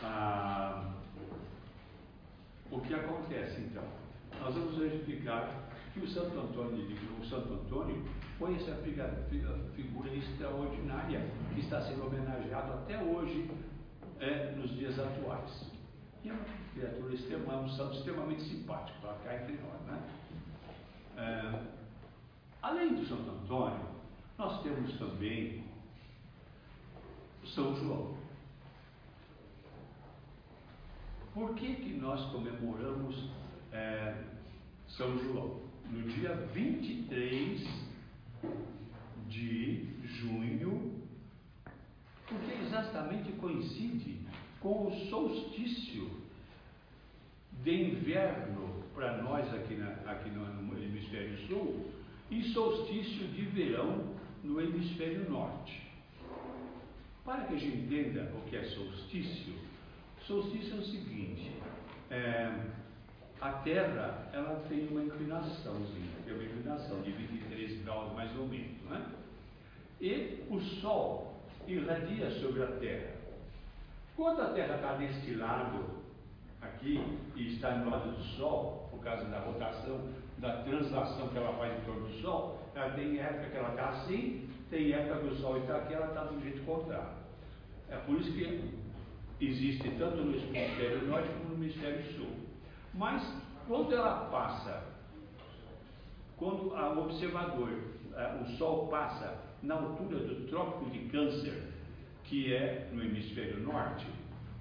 Ah, 0.03 0.93
o 2.71 2.79
que 2.79 2.93
acontece 2.93 3.61
então? 3.61 3.83
Nós 4.39 4.55
vamos 4.55 4.77
verificar 4.77 5.69
que 5.93 5.99
o 5.99 6.07
Santo 6.07 6.39
Antônio, 6.39 6.87
o 7.19 7.25
Santo 7.25 7.53
Antônio 7.53 8.03
foi 8.39 8.55
essa 8.55 8.75
figura 8.75 10.15
extraordinária 10.15 11.29
que 11.53 11.59
está 11.59 11.81
sendo 11.81 12.07
homenageado 12.07 12.73
até 12.73 12.97
hoje 13.03 13.49
é, 14.21 14.51
nos 14.55 14.69
dias 14.71 14.97
atuais. 14.99 15.65
E 16.23 16.29
é 16.29 16.33
uma 16.33 16.45
criatura 16.73 17.13
extrema, 17.13 17.57
um 17.57 17.69
santo 17.69 17.97
extremamente 17.97 18.43
simpático 18.43 19.01
para 19.01 19.13
cá 19.15 19.35
entre 19.35 19.57
nós. 19.57 19.81
Né? 19.87 20.09
É, 21.17 21.63
além 22.61 22.95
do 22.95 23.05
Santo 23.07 23.29
Antônio, 23.31 23.87
nós 24.37 24.61
temos 24.61 24.93
também 24.99 25.63
São 27.43 27.75
João. 27.75 28.15
Por 31.33 31.55
que, 31.55 31.75
que 31.75 31.93
nós 31.93 32.23
comemoramos 32.31 33.29
é, 33.71 34.23
São 34.87 35.17
João? 35.17 35.61
No 35.89 36.03
dia 36.03 36.35
23 36.53 37.67
de 39.27 40.01
junho 40.03 40.90
porque 42.31 42.63
exatamente 42.63 43.31
coincide 43.33 44.19
com 44.61 44.87
o 44.87 44.91
solstício 45.09 46.09
de 47.63 47.91
inverno 47.91 48.83
para 48.95 49.21
nós 49.21 49.53
aqui, 49.53 49.75
na, 49.75 49.89
aqui 50.09 50.29
no, 50.29 50.77
hemisfério 50.77 51.37
sul 51.47 51.91
e 52.29 52.43
solstício 52.53 53.27
de 53.27 53.41
verão 53.47 54.15
no 54.43 54.61
hemisfério 54.61 55.29
norte. 55.29 55.81
Para 57.25 57.43
que 57.45 57.55
a 57.55 57.57
gente 57.57 57.77
entenda 57.77 58.31
o 58.35 58.49
que 58.49 58.55
é 58.55 58.63
solstício, 58.63 59.53
solstício 60.25 60.77
é 60.77 60.79
o 60.79 60.85
seguinte, 60.85 61.51
é, 62.09 62.51
a 63.41 63.51
Terra 63.63 64.29
ela 64.33 64.63
tem 64.69 64.87
uma 64.87 65.03
inclinaçãozinha, 65.03 66.15
tem 66.25 66.33
uma 66.33 66.43
inclinação 66.43 67.01
de 67.01 67.11
23 67.11 67.83
graus 67.83 68.13
mais 68.13 68.35
ou 68.37 68.47
menos, 68.47 68.81
né? 68.89 69.05
E 69.99 70.43
o 70.49 70.59
Sol 70.59 71.30
irradia 71.67 72.31
sobre 72.39 72.63
a 72.63 72.67
Terra. 72.67 73.11
Quando 74.15 74.41
a 74.41 74.49
Terra 74.49 74.75
está 74.75 74.97
neste 74.97 75.35
lado, 75.35 76.01
aqui, 76.61 77.01
e 77.35 77.53
está 77.53 77.75
no 77.77 77.89
lado 77.89 78.11
do 78.11 78.23
Sol, 78.37 78.87
por 78.91 79.03
causa 79.03 79.25
da 79.25 79.39
rotação, 79.39 79.99
da 80.37 80.63
translação 80.63 81.29
que 81.29 81.37
ela 81.37 81.53
faz 81.57 81.77
em 81.77 81.85
torno 81.85 82.07
do 82.07 82.21
Sol, 82.21 82.59
ela 82.75 82.91
tem 82.91 83.19
época 83.19 83.49
que 83.49 83.57
ela 83.57 83.69
está 83.69 83.89
assim, 83.89 84.49
tem 84.69 84.93
época 84.93 85.19
que 85.19 85.27
o 85.27 85.35
Sol 85.37 85.57
está 85.57 85.77
aqui, 85.77 85.93
ela 85.93 86.07
está 86.07 86.23
do 86.23 86.41
jeito 86.41 86.63
contrário. 86.65 87.21
É 87.89 87.97
por 87.97 88.19
isso 88.19 88.31
que 88.33 88.79
existe 89.39 89.89
tanto 89.97 90.17
no 90.17 90.35
hemisfério 90.35 91.07
norte 91.07 91.29
como 91.29 91.55
no 91.55 91.63
hemisfério 91.63 92.03
sul. 92.13 92.31
Mas 92.93 93.21
quando 93.67 93.93
ela 93.93 94.29
passa, 94.29 94.83
quando 96.37 96.73
o 96.73 97.03
observador, 97.03 97.69
o 98.41 98.45
Sol 98.57 98.87
passa 98.87 99.50
na 99.63 99.75
altura 99.75 100.19
do 100.19 100.47
Trópico 100.47 100.89
de 100.89 100.99
Câncer, 101.09 101.63
que 102.23 102.53
é 102.53 102.89
no 102.91 103.03
hemisfério 103.03 103.59
norte, 103.61 104.07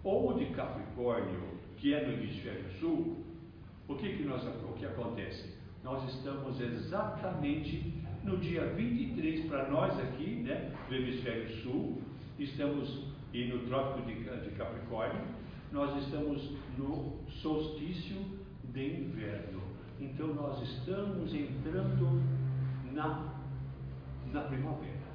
ou 0.03 0.35
de 0.35 0.47
Capricórnio, 0.47 1.41
que 1.77 1.95
é 1.95 2.07
no 2.07 2.13
hemisfério 2.13 2.65
sul, 2.79 3.25
o 3.89 3.95
que, 3.95 4.17
que, 4.17 4.23
nós, 4.25 4.43
o 4.45 4.73
que 4.75 4.87
acontece? 4.87 5.55
Nós 5.83 6.09
estamos 6.15 6.61
exatamente 6.61 7.95
no 8.23 8.37
dia 8.37 8.67
23 8.67 9.47
para 9.47 9.69
nós 9.71 9.99
aqui, 9.99 10.43
né, 10.43 10.73
do 10.89 10.95
hemisfério 10.95 11.49
sul, 11.63 12.03
estamos 12.39 13.11
e 13.33 13.47
no 13.47 13.61
Trópico 13.67 14.07
de, 14.07 14.15
de 14.15 14.51
Capricórnio, 14.57 15.23
nós 15.73 16.03
estamos 16.05 16.51
no 16.77 17.19
solstício 17.29 18.17
de 18.65 19.03
inverno. 19.03 19.61
Então 20.01 20.29
nós 20.35 20.61
estamos 20.63 21.33
entrando 21.33 22.23
na 22.93 23.40
na 24.33 24.43
primavera. 24.43 25.11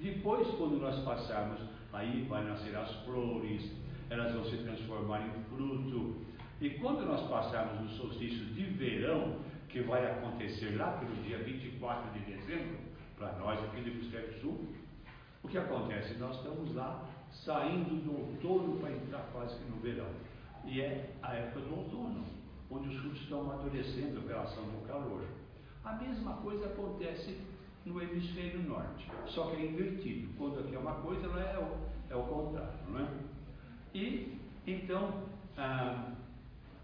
Depois, 0.00 0.48
quando 0.56 0.80
nós 0.80 0.98
passarmos, 1.04 1.60
aí 1.92 2.26
vai 2.28 2.44
nascer 2.44 2.74
as 2.76 2.90
flores, 3.04 3.70
elas 4.08 4.32
vão 4.32 4.44
se 4.44 4.56
transformar 4.58 5.20
em 5.20 5.44
fruto. 5.44 6.16
E 6.60 6.70
quando 6.70 7.06
nós 7.06 7.28
passarmos 7.28 7.80
no 7.80 7.88
solstício 7.90 8.46
de 8.46 8.64
verão, 8.64 9.36
que 9.68 9.80
vai 9.82 10.10
acontecer 10.10 10.76
lá 10.76 10.92
pelo 10.92 11.14
dia 11.22 11.38
24 11.38 12.18
de 12.18 12.32
dezembro, 12.32 12.78
para 13.16 13.32
nós 13.34 13.62
aqui 13.64 13.82
do 13.82 13.90
Hemisfério 13.90 14.40
Sul, 14.40 14.74
o 15.42 15.48
que 15.48 15.58
acontece? 15.58 16.14
Nós 16.14 16.36
estamos 16.36 16.74
lá 16.74 17.06
saindo 17.30 18.02
do 18.02 18.12
outono 18.12 18.78
para 18.78 18.92
entrar 18.92 19.28
quase 19.32 19.56
que 19.58 19.70
no 19.70 19.76
verão. 19.76 20.08
E 20.64 20.80
é 20.80 21.10
a 21.22 21.34
época 21.34 21.60
do 21.60 21.76
outono, 21.76 22.24
onde 22.70 22.88
os 22.88 23.00
frutos 23.00 23.20
estão 23.20 23.40
amadurecendo 23.42 24.20
pela 24.22 24.42
ação 24.42 24.64
do 24.64 24.86
calor. 24.86 25.24
A 25.84 25.92
mesma 25.94 26.34
coisa 26.34 26.66
acontece 26.66 27.38
no 27.86 28.00
hemisfério 28.00 28.62
norte, 28.62 29.06
só 29.26 29.46
que 29.50 29.56
é 29.56 29.66
invertido. 29.66 30.28
Quando 30.36 30.60
aqui 30.60 30.74
é 30.74 30.78
uma 30.78 30.94
coisa, 30.94 31.26
não 31.26 31.38
é, 31.38 31.58
o, 31.58 32.12
é 32.12 32.16
o 32.16 32.22
contrário, 32.24 32.78
não 32.88 33.00
é? 33.00 33.08
E 33.94 34.38
então, 34.66 35.24
ah, 35.56 36.12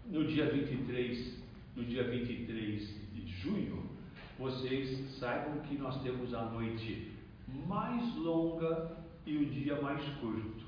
no 0.05 0.25
dia 0.25 0.51
23, 0.51 1.37
no 1.75 1.85
dia 1.85 2.03
23 2.09 3.13
de 3.13 3.27
junho, 3.27 3.87
vocês 4.39 5.15
saibam 5.19 5.59
que 5.61 5.77
nós 5.77 6.01
temos 6.01 6.33
a 6.33 6.45
noite 6.45 7.11
mais 7.67 8.15
longa 8.15 8.97
e 9.25 9.37
o 9.37 9.45
dia 9.45 9.79
mais 9.81 10.03
curto. 10.19 10.65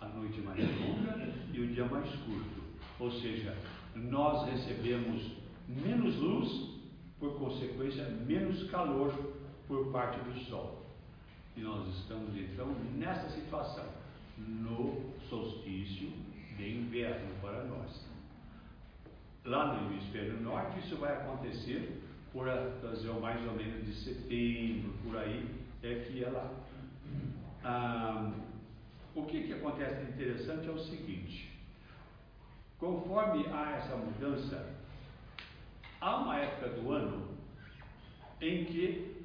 A 0.00 0.08
noite 0.08 0.40
mais 0.40 0.58
longa 0.80 1.32
e 1.52 1.60
o 1.60 1.66
dia 1.68 1.84
mais 1.84 2.08
curto. 2.16 2.62
Ou 2.98 3.10
seja, 3.10 3.56
nós 3.94 4.48
recebemos 4.48 5.41
menos 5.80 6.16
luz, 6.16 6.80
por 7.18 7.38
consequência, 7.38 8.04
menos 8.26 8.68
calor 8.70 9.12
por 9.66 9.92
parte 9.92 10.18
do 10.20 10.38
Sol. 10.46 10.84
E 11.56 11.60
nós 11.60 11.86
estamos 11.98 12.36
então 12.36 12.74
nessa 12.96 13.28
situação, 13.30 13.84
no 14.38 15.12
solstício 15.28 16.10
de 16.56 16.78
inverno 16.78 17.34
para 17.40 17.64
nós. 17.64 18.06
Lá 19.44 19.74
no 19.74 19.90
hemisfério 19.90 20.40
norte, 20.40 20.80
isso 20.80 20.96
vai 20.96 21.12
acontecer 21.12 22.02
por 22.32 22.48
mais 23.20 23.46
ou 23.46 23.52
menos 23.52 23.84
de 23.84 23.94
setembro, 23.94 24.92
por 25.04 25.16
aí, 25.18 25.46
é 25.82 25.94
que 25.96 26.24
lá. 26.24 26.50
Ah, 27.62 28.32
o 29.14 29.24
que, 29.26 29.42
que 29.46 29.52
acontece 29.52 30.04
de 30.04 30.12
interessante 30.12 30.66
é 30.66 30.70
o 30.70 30.78
seguinte: 30.78 31.52
conforme 32.78 33.46
há 33.48 33.76
essa 33.76 33.96
mudança, 33.96 34.74
há 36.02 36.16
uma 36.16 36.36
época 36.36 36.68
do 36.70 36.92
ano 36.92 37.28
em 38.40 38.64
que 38.64 39.22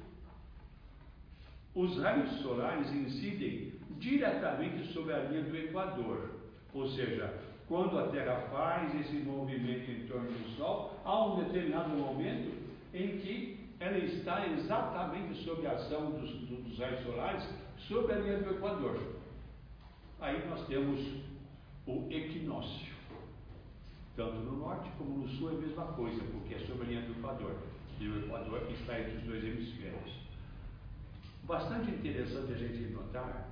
os 1.74 1.98
raios 2.00 2.30
solares 2.40 2.90
incidem 2.92 3.72
diretamente 3.98 4.92
sobre 4.92 5.12
a 5.12 5.24
linha 5.24 5.42
do 5.42 5.56
Equador, 5.56 6.30
ou 6.72 6.88
seja, 6.88 7.34
quando 7.66 7.98
a 7.98 8.08
Terra 8.08 8.48
faz 8.50 8.94
esse 9.00 9.16
movimento 9.16 9.90
em 9.90 10.06
torno 10.06 10.30
do 10.30 10.56
Sol, 10.56 10.98
há 11.04 11.26
um 11.26 11.44
determinado 11.44 11.90
momento 11.90 12.56
em 12.94 13.18
que 13.18 13.68
ela 13.80 13.98
está 13.98 14.46
exatamente 14.46 15.34
sob 15.44 15.66
a 15.66 15.72
ação 15.72 16.12
dos, 16.12 16.30
dos 16.30 16.78
raios 16.78 17.02
solares 17.04 17.44
sobre 17.76 18.12
a 18.12 18.18
linha 18.18 18.38
do 18.38 18.50
Equador. 18.52 19.14
Aí 20.20 20.48
nós 20.48 20.66
temos 20.66 21.00
o 21.86 22.06
equinócio. 22.10 22.87
Tanto 24.18 24.34
no 24.34 24.56
norte 24.56 24.90
como 24.98 25.18
no 25.18 25.28
sul 25.28 25.50
é 25.50 25.54
a 25.54 25.58
mesma 25.58 25.84
coisa, 25.92 26.20
porque 26.32 26.54
é 26.54 26.58
sobre 26.66 26.86
a 26.86 26.88
linha 26.88 27.02
do 27.02 27.12
Equador. 27.12 27.54
E 28.00 28.08
o 28.08 28.18
Equador 28.18 28.68
está 28.68 28.98
entre 28.98 29.18
os 29.18 29.22
dois 29.22 29.44
hemisférios. 29.44 30.12
Bastante 31.44 31.92
interessante 31.92 32.52
a 32.52 32.56
gente 32.56 32.92
notar 32.92 33.48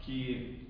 que 0.00 0.68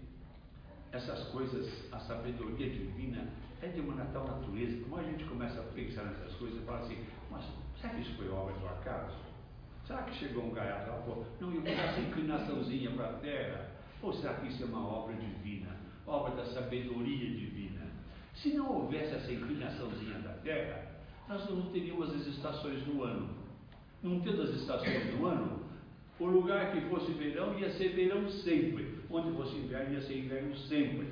essas 0.92 1.24
coisas, 1.30 1.68
a 1.90 1.98
sabedoria 1.98 2.70
divina 2.70 3.28
é 3.60 3.66
de 3.66 3.80
uma 3.80 4.04
tal 4.12 4.24
natureza. 4.24 4.84
Como 4.84 4.96
a 4.96 5.02
gente 5.02 5.24
começa 5.24 5.58
a 5.58 5.64
pensar 5.64 6.04
nessas 6.04 6.32
coisas, 6.34 6.64
fala 6.64 6.82
assim, 6.82 7.04
mas 7.28 7.44
será 7.80 7.94
que 7.94 8.02
isso 8.02 8.16
foi 8.18 8.30
obra 8.30 8.54
do 8.54 8.68
acaso? 8.68 9.18
Será 9.84 10.04
que 10.04 10.14
chegou 10.14 10.44
um 10.44 10.54
gaiato 10.54 10.90
lá, 10.90 10.96
pô, 10.98 11.24
não, 11.40 11.52
eu 11.52 11.60
vou 11.60 11.72
essa 11.72 11.98
inclinaçãozinha 11.98 12.92
para 12.92 13.10
a 13.10 13.12
terra? 13.14 13.70
Ou 14.00 14.12
será 14.12 14.34
que 14.34 14.46
isso 14.46 14.62
é 14.62 14.66
uma 14.66 14.86
obra 14.86 15.16
divina, 15.16 15.76
obra 16.06 16.36
da 16.36 16.46
sabedoria 16.46 17.30
divina? 17.30 17.79
Se 18.42 18.54
não 18.54 18.72
houvesse 18.72 19.14
essa 19.14 19.30
inclinaçãozinha 19.30 20.18
da 20.20 20.32
terra, 20.42 20.90
nós 21.28 21.48
não 21.50 21.70
teríamos 21.72 22.08
as 22.14 22.26
estações 22.26 22.82
do 22.84 23.04
ano. 23.04 23.28
Não 24.02 24.20
tendo 24.20 24.42
as 24.42 24.50
estações 24.50 25.14
do 25.14 25.26
ano, 25.26 25.60
o 26.18 26.24
lugar 26.24 26.72
que 26.72 26.80
fosse 26.88 27.12
verão 27.12 27.58
ia 27.58 27.70
ser 27.72 27.90
verão 27.90 28.26
sempre, 28.30 28.98
onde 29.10 29.36
fosse 29.36 29.56
inverno 29.56 29.92
ia 29.92 30.00
ser 30.00 30.18
inverno 30.18 30.56
sempre. 30.56 31.08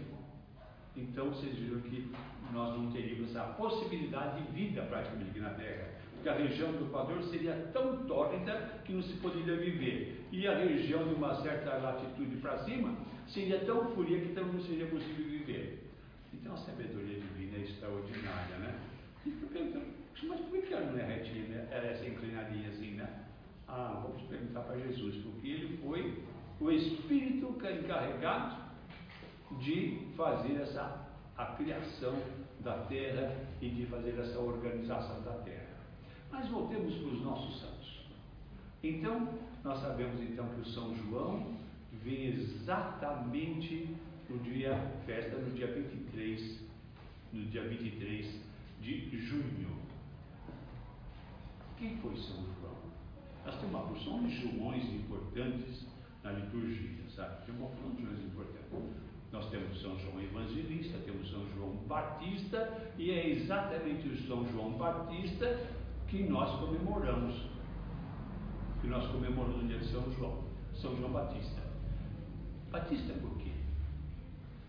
Então 0.96 1.28
vocês 1.28 1.54
viram 1.54 1.80
que 1.82 2.10
nós 2.50 2.78
não 2.78 2.90
teríamos 2.90 3.36
a 3.36 3.44
possibilidade 3.44 4.42
de 4.42 4.52
vida 4.52 4.82
praticamente 4.82 5.38
na 5.38 5.50
Terra. 5.50 5.86
Porque 6.14 6.28
a 6.30 6.34
região 6.34 6.72
do 6.72 6.86
Equador 6.86 7.22
seria 7.24 7.70
tão 7.74 8.06
tórrida 8.06 8.80
que 8.86 8.92
não 8.94 9.02
se 9.02 9.12
poderia 9.18 9.56
viver. 9.56 10.26
E 10.32 10.48
a 10.48 10.56
região 10.58 11.06
de 11.06 11.14
uma 11.14 11.34
certa 11.42 11.76
latitude 11.76 12.36
para 12.36 12.64
cima 12.64 12.96
seria 13.26 13.58
tão 13.66 13.94
fria 13.94 14.18
que 14.18 14.32
não 14.32 14.60
seria 14.62 14.86
possível 14.86 15.26
viver. 15.26 15.87
Então 16.32 16.54
a 16.54 16.56
sabedoria 16.56 17.20
divina 17.20 17.56
é 17.58 17.60
extraordinária, 17.60 18.56
né? 18.58 18.78
E 19.24 19.30
fico 19.30 19.46
perguntando, 19.46 19.86
mas 20.22 20.40
por 20.40 20.62
que 20.62 20.72
ela 20.72 20.92
não 20.92 20.98
é 20.98 21.04
retinha, 21.04 21.48
né? 21.48 21.68
ela 21.70 21.86
é 21.86 21.92
essa 21.92 22.06
inclinadinha 22.06 22.68
assim, 22.68 22.92
né? 22.92 23.24
Ah, 23.66 24.00
vamos 24.02 24.22
perguntar 24.22 24.60
para 24.60 24.78
Jesus, 24.78 25.16
porque 25.24 25.48
ele 25.48 25.76
foi 25.78 26.22
o 26.60 26.70
Espírito 26.70 27.56
encarregado 27.58 28.56
de 29.60 30.08
fazer 30.16 30.60
essa 30.60 31.08
a 31.38 31.46
criação 31.54 32.20
da 32.60 32.78
terra 32.86 33.36
e 33.60 33.68
de 33.68 33.86
fazer 33.86 34.18
essa 34.18 34.38
organização 34.40 35.22
da 35.22 35.34
terra. 35.44 35.78
Mas 36.30 36.48
voltemos 36.48 36.94
para 36.96 37.08
os 37.08 37.22
nossos 37.22 37.60
santos. 37.60 38.06
Então, 38.82 39.28
nós 39.62 39.80
sabemos 39.80 40.20
então 40.20 40.48
que 40.48 40.60
o 40.60 40.64
São 40.66 40.94
João 40.96 41.54
vem 41.92 42.26
exatamente 42.26 43.96
no 44.28 44.38
dia, 44.38 44.76
festa 45.06 45.36
no 45.38 45.50
dia 45.52 45.66
23, 45.68 46.60
no 47.32 47.46
dia 47.46 47.62
23 47.62 48.40
de 48.80 49.18
junho. 49.18 49.78
Quem 51.78 51.96
foi 51.98 52.16
São 52.16 52.44
João? 52.60 52.76
Nós 53.44 53.56
temos 53.56 53.74
uma 53.74 53.86
porção 53.86 54.26
de 54.26 54.40
Joões 54.40 54.84
importantes 54.84 55.86
na 56.22 56.32
liturgia, 56.32 57.04
sabe? 57.14 57.46
Tem 57.46 57.54
uma 57.54 57.68
porção 57.68 57.94
de 57.94 58.02
Joões 58.02 58.24
importantes. 58.24 59.08
Nós 59.30 59.50
temos 59.50 59.80
São 59.80 59.98
João 59.98 60.20
Evangelista, 60.20 60.98
temos 61.04 61.30
São 61.30 61.46
João 61.54 61.76
Batista, 61.86 62.90
e 62.98 63.10
é 63.10 63.28
exatamente 63.30 64.08
o 64.08 64.26
São 64.26 64.46
João 64.50 64.72
Batista 64.72 65.66
que 66.08 66.22
nós 66.24 66.58
comemoramos. 66.58 67.48
Que 68.80 68.88
nós 68.88 69.06
comemoramos 69.08 69.62
no 69.62 69.68
dia 69.68 69.78
de 69.78 69.86
São 69.86 70.10
João. 70.12 70.44
São 70.74 70.96
João 70.96 71.12
Batista. 71.12 71.62
Batista 72.70 73.12
por 73.14 73.36
quê? 73.38 73.47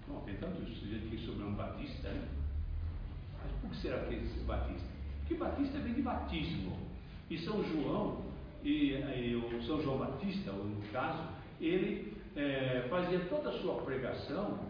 Bom, 0.10 0.22
tem 0.26 0.36
tanto 0.38 0.65
gente 0.65 1.08
que 1.08 1.26
sobrenome 1.26 1.56
Batista, 1.56 2.10
né? 2.10 2.28
Mas 3.41 3.52
por 3.62 3.69
que 3.69 3.78
será 3.78 4.00
que 4.00 4.15
é 4.15 4.43
Batista? 4.45 4.88
Porque 5.19 5.36
Batista 5.36 5.78
vem 5.78 5.93
de 5.93 6.02
batismo. 6.02 6.78
E 7.30 7.38
São 7.38 7.63
João, 7.63 8.26
e, 8.63 8.93
e 8.93 9.36
o 9.36 9.62
São 9.63 9.82
João 9.84 10.00
Batista, 10.00 10.52
no 10.52 10.82
caso, 10.91 11.24
ele 11.62 12.17
é, 12.36 12.88
fazia 12.89 13.19
toda 13.26 13.50
a 13.50 13.60
sua 13.60 13.76
pregação 13.84 14.67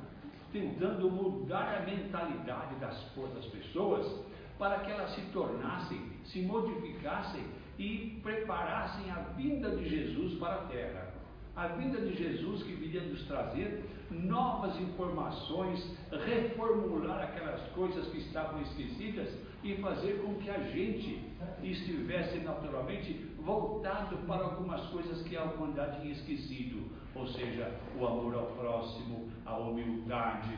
tentando 0.52 1.10
mudar 1.10 1.78
a 1.78 1.86
mentalidade 1.86 2.75
das, 2.75 3.02
das 3.34 3.45
pessoas 3.45 4.25
para 4.58 4.80
que 4.80 4.91
elas 4.91 5.12
se 5.15 5.21
tornassem, 5.32 6.02
se 6.25 6.41
modificassem 6.41 7.43
e 7.78 8.19
preparassem 8.21 9.10
a 9.10 9.19
vinda 9.38 9.73
de 9.75 9.88
Jesus 9.88 10.38
para 10.38 10.56
a 10.56 10.65
terra. 10.65 11.18
A 11.59 11.67
vinda 11.67 11.99
de 11.99 12.15
Jesus 12.15 12.63
que 12.63 12.71
viria 12.71 13.01
nos 13.01 13.21
trazer 13.23 13.83
novas 14.09 14.79
informações, 14.79 15.93
reformular 16.09 17.21
aquelas 17.21 17.61
coisas 17.73 18.07
que 18.07 18.19
estavam 18.19 18.61
esquecidas 18.61 19.27
e 19.61 19.75
fazer 19.75 20.21
com 20.23 20.35
que 20.35 20.49
a 20.49 20.59
gente 20.71 21.21
estivesse 21.61 22.37
naturalmente 22.37 23.11
voltado 23.39 24.15
para 24.25 24.45
algumas 24.45 24.85
coisas 24.87 25.21
que 25.23 25.35
a 25.35 25.43
humanidade 25.43 25.99
tinha 25.99 26.13
esquecido, 26.13 26.89
ou 27.13 27.27
seja, 27.27 27.77
o 27.99 28.07
amor 28.07 28.35
ao 28.35 28.45
próximo, 28.51 29.29
a 29.45 29.57
humildade, 29.57 30.57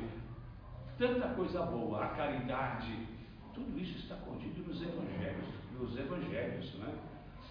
tanta 0.99 1.29
coisa 1.29 1.63
boa, 1.63 2.05
a 2.05 2.09
caridade, 2.09 3.07
tudo 3.55 3.75
isso 3.79 3.97
está 3.97 4.17
contido 4.17 4.67
nos 4.67 4.79
evangelhos, 4.79 5.47
nos 5.79 5.97
evangelhos, 5.97 6.75
né? 6.75 6.93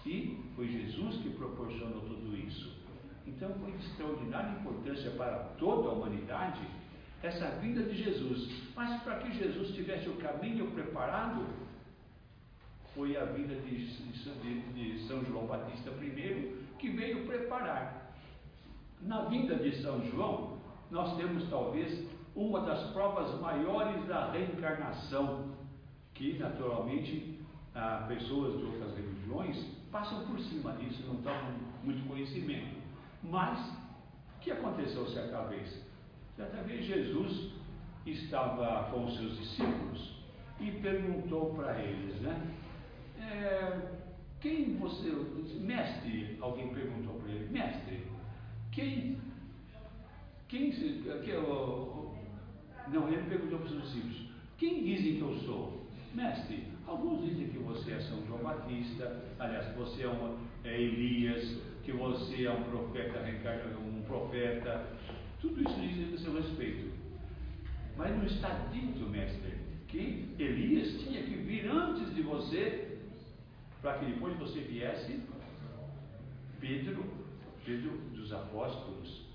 E 0.05 0.41
foi 0.55 0.69
Jesus 0.69 1.17
que 1.17 1.31
proporcionou 1.31 1.99
tudo 1.99 2.33
isso. 2.37 2.79
Então 3.27 3.53
foi 3.55 3.71
de 3.71 3.85
extraordinária 3.85 4.59
importância 4.59 5.11
para 5.11 5.37
toda 5.57 5.89
a 5.89 5.93
humanidade 5.93 6.61
essa 7.23 7.49
vinda 7.59 7.83
de 7.83 8.03
Jesus. 8.03 8.49
Mas 8.75 9.01
para 9.03 9.19
que 9.19 9.31
Jesus 9.37 9.73
tivesse 9.75 10.09
o 10.09 10.17
caminho 10.17 10.71
preparado, 10.71 11.45
foi 12.95 13.15
a 13.15 13.25
vinda 13.25 13.55
de, 13.55 13.85
de, 13.85 14.61
de 14.73 15.07
São 15.07 15.23
João 15.25 15.45
Batista 15.45 15.91
I 15.91 16.65
que 16.79 16.89
veio 16.89 17.25
preparar. 17.25 18.11
Na 19.01 19.21
vinda 19.25 19.55
de 19.55 19.81
São 19.81 20.03
João, 20.09 20.59
nós 20.89 21.15
temos 21.17 21.49
talvez 21.49 22.07
uma 22.35 22.61
das 22.61 22.91
provas 22.91 23.39
maiores 23.39 24.05
da 24.07 24.31
reencarnação, 24.31 25.51
que 26.13 26.37
naturalmente 26.37 27.39
ah, 27.73 28.05
pessoas 28.07 28.57
de 28.57 28.65
outras 28.65 28.95
religiões 28.95 29.57
passam 29.91 30.25
por 30.25 30.39
cima 30.39 30.73
disso, 30.73 31.03
não 31.07 31.15
tomam 31.21 31.53
muito 31.83 32.07
conhecimento. 32.07 32.80
Mas, 33.23 33.59
o 34.35 34.39
que 34.39 34.51
aconteceu 34.51 35.07
certa 35.07 35.43
vez? 35.43 35.81
Certa 36.35 36.61
vez 36.63 36.85
Jesus 36.85 37.51
estava 38.05 38.89
com 38.91 39.05
os 39.05 39.17
seus 39.17 39.37
discípulos 39.37 40.15
e 40.59 40.71
perguntou 40.71 41.53
para 41.53 41.79
eles, 41.79 42.19
né? 42.21 42.41
É, 43.19 44.01
quem 44.39 44.75
você, 44.77 45.11
mestre, 45.59 46.37
alguém 46.41 46.73
perguntou 46.73 47.15
para 47.19 47.31
ele, 47.31 47.49
mestre, 47.49 48.07
quem, 48.71 49.19
quem, 50.47 50.71
que, 50.71 51.33
não, 52.91 53.07
ele 53.07 53.29
perguntou 53.29 53.59
para 53.59 53.67
os 53.67 53.83
discípulos, 53.83 54.31
quem 54.57 54.83
dizem 54.83 55.17
que 55.17 55.21
eu 55.21 55.35
sou? 55.41 55.81
Mestre, 56.15 56.67
alguns 56.87 57.23
dizem 57.23 57.49
que 57.49 57.59
você 57.59 57.91
é 57.91 57.99
São 58.01 58.25
João 58.25 58.43
Batista, 58.43 59.23
aliás, 59.39 59.75
você 59.75 60.03
é, 60.03 60.07
uma, 60.07 60.35
é 60.63 60.81
Elias, 60.81 61.61
que 61.83 61.91
você 61.91 62.45
é 62.45 62.51
um 62.51 62.63
profeta, 62.63 63.19
um 63.79 64.01
profeta, 64.03 64.85
tudo 65.39 65.61
isso 65.61 65.79
diz 65.79 66.13
a 66.13 66.17
seu 66.23 66.33
respeito. 66.35 66.91
Mas 67.97 68.15
não 68.15 68.25
está 68.25 68.49
dito, 68.71 69.09
mestre, 69.09 69.57
que 69.87 70.33
Elias 70.39 71.01
tinha 71.01 71.23
que 71.23 71.35
vir 71.35 71.67
antes 71.67 72.13
de 72.13 72.21
você, 72.21 72.99
para 73.81 73.97
que 73.97 74.05
depois 74.05 74.37
você 74.37 74.61
viesse. 74.61 75.21
Pedro, 76.59 77.03
Pedro 77.65 77.97
dos 78.13 78.31
apóstolos, 78.31 79.25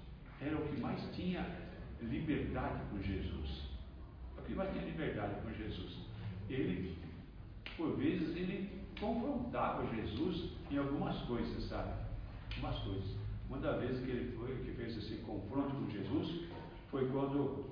era 0.41 0.57
o 0.57 0.69
que 0.69 0.81
mais 0.81 1.03
tinha 1.15 1.45
liberdade 2.01 2.81
com 2.91 3.03
Jesus. 3.03 3.69
O 4.39 4.43
que 4.43 4.55
mais 4.55 4.71
tinha 4.73 4.85
liberdade 4.85 5.41
com 5.43 5.53
Jesus. 5.53 5.99
Ele, 6.49 6.97
por 7.77 7.97
vezes, 7.97 8.37
ele 8.37 8.71
confrontava 9.01 9.87
Jesus 9.95 10.53
em 10.71 10.79
algumas 10.79 11.19
coisas, 11.23 11.65
sabe? 11.65 12.06
Algumas 12.57 12.79
coisas. 12.81 13.17
Uma 13.49 13.59
das 13.59 13.81
vezes 13.81 14.05
que 14.05 14.11
ele 14.11 14.37
foi, 14.37 14.57
que 14.65 14.73
fez 14.73 14.97
esse 14.97 15.17
confronto 15.19 15.77
com 15.77 15.91
Jesus, 15.91 16.47
foi 16.91 17.09
quando 17.11 17.65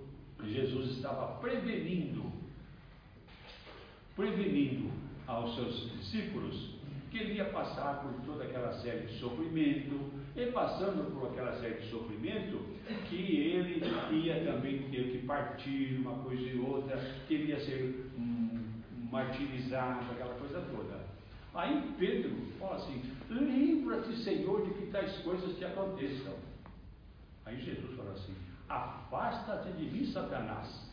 Jesus 0.44 0.96
estava 0.96 1.38
prevenindo, 1.40 2.24
prevenindo 4.14 4.90
aos 5.26 5.54
seus 5.54 5.90
discípulos 5.92 6.74
que 7.10 7.18
ele 7.18 7.34
ia 7.34 7.46
passar 7.46 8.02
por 8.02 8.12
toda 8.26 8.44
aquela 8.44 8.72
série 8.80 9.06
de 9.06 9.18
sofrimento, 9.20 10.12
e 10.36 10.46
passando 10.46 11.14
por 11.14 11.30
aquela 11.30 11.52
série 11.60 11.80
de 11.80 11.88
sofrimento, 11.88 12.58
que 13.08 13.14
ele 13.14 13.80
ia 14.10 14.44
também 14.44 14.82
ter 14.90 15.12
que 15.12 15.18
partir 15.24 15.96
uma 16.00 16.24
coisa 16.24 16.42
e 16.42 16.58
outra, 16.58 16.96
que 17.28 17.34
ele 17.34 17.52
ia 17.52 17.60
ser 17.60 18.10
hum, 18.18 18.64
martirizado, 19.12 20.10
aquela 20.10 20.34
coisa 20.34 20.60
toda. 20.62 21.03
Aí 21.54 21.94
Pedro 21.98 22.34
fala 22.58 22.76
assim: 22.76 23.02
livra-te, 23.30 24.16
Senhor, 24.24 24.66
de 24.66 24.74
que 24.74 24.86
tais 24.90 25.16
coisas 25.18 25.56
te 25.56 25.64
aconteçam. 25.64 26.34
Aí 27.46 27.60
Jesus 27.60 27.96
fala 27.96 28.12
assim: 28.12 28.34
Afasta-te 28.68 29.72
de 29.72 29.84
mim, 29.84 30.06
Satanás, 30.06 30.92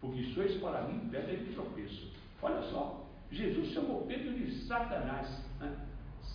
porque 0.00 0.22
sois 0.34 0.54
para 0.60 0.82
mim 0.82 1.08
pedra 1.10 1.36
de 1.36 1.52
tropeço. 1.52 2.12
Olha 2.40 2.62
só, 2.70 3.06
Jesus 3.30 3.72
chamou 3.72 4.06
Pedro 4.06 4.34
de 4.34 4.66
Satanás. 4.66 5.28
Né? 5.58 5.74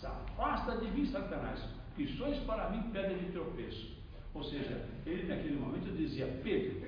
Afasta 0.03 0.77
de 0.77 0.87
mim, 0.91 1.05
Satanás, 1.05 1.63
porque 1.89 2.11
sois 2.13 2.37
para 2.39 2.69
mim 2.69 2.91
pedra 2.91 3.15
de 3.15 3.31
tropeço. 3.31 4.01
Ou 4.33 4.43
seja, 4.43 4.87
ele 5.05 5.27
naquele 5.27 5.55
momento 5.55 5.95
dizia: 5.95 6.27
Pedro, 6.43 6.81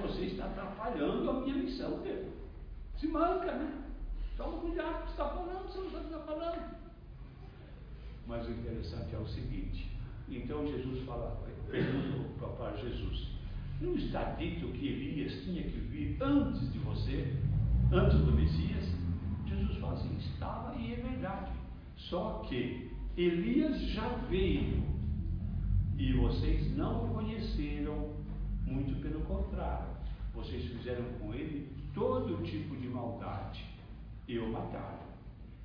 você 0.00 0.26
está 0.26 0.44
atrapalhando 0.44 1.28
a 1.28 1.40
minha 1.40 1.56
missão, 1.56 2.00
Pedro. 2.02 2.30
Se 2.98 3.08
manca, 3.08 3.52
né? 3.52 3.82
Toma 4.36 4.58
cuidado 4.60 4.94
com 4.94 5.00
o 5.00 5.04
que 5.04 5.10
está 5.10 5.28
falando, 5.28 5.62
você 5.66 5.78
não 5.78 5.90
sabe 5.90 6.04
o 6.04 6.08
que 6.08 6.14
está 6.14 6.26
falando. 6.26 6.76
Mas 8.26 8.46
o 8.46 8.50
interessante 8.50 9.14
é 9.14 9.18
o 9.18 9.26
seguinte: 9.26 9.90
então 10.28 10.66
Jesus 10.66 11.04
fala, 11.04 11.42
pergunta 11.70 12.46
para 12.56 12.76
Jesus: 12.76 13.28
Não 13.80 13.94
está 13.94 14.32
dito 14.32 14.68
que 14.68 14.88
Elias 14.88 15.44
tinha 15.44 15.62
que 15.62 15.78
vir 15.78 16.16
antes 16.22 16.72
de 16.72 16.78
você, 16.78 17.36
antes 17.92 18.18
do 18.18 18.32
Messias? 18.32 18.90
Jesus 19.46 19.78
fala 19.78 19.94
assim: 19.94 20.16
estava 20.16 20.74
e 20.76 20.94
é 20.94 20.96
verdade. 20.96 21.52
Só 21.96 22.44
que 22.48 22.90
Elias 23.16 23.78
já 23.90 24.08
veio 24.30 24.82
e 25.98 26.14
vocês 26.14 26.74
não 26.74 27.04
o 27.04 27.14
conheceram, 27.14 28.14
muito 28.64 28.98
pelo 29.02 29.20
contrário. 29.22 29.92
Vocês 30.34 30.64
fizeram 30.64 31.04
com 31.20 31.34
ele 31.34 31.70
todo 31.92 32.42
tipo 32.42 32.74
de 32.76 32.88
maldade 32.88 33.71
e 34.28 34.38
o 34.38 34.48
mataram. 34.48 35.00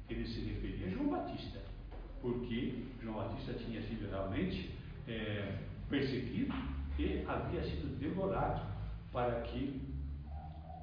Ele 0.09 0.25
se 0.25 0.39
referia 0.41 0.87
a 0.87 0.89
João 0.89 1.09
Batista, 1.09 1.59
porque 2.21 2.83
João 3.01 3.15
Batista 3.15 3.53
tinha 3.53 3.81
sido 3.81 4.09
realmente 4.09 4.71
é, 5.07 5.57
perseguido 5.89 6.53
e 6.97 7.23
havia 7.27 7.63
sido 7.63 7.99
devorado 7.99 8.65
para 9.11 9.41
que 9.41 9.81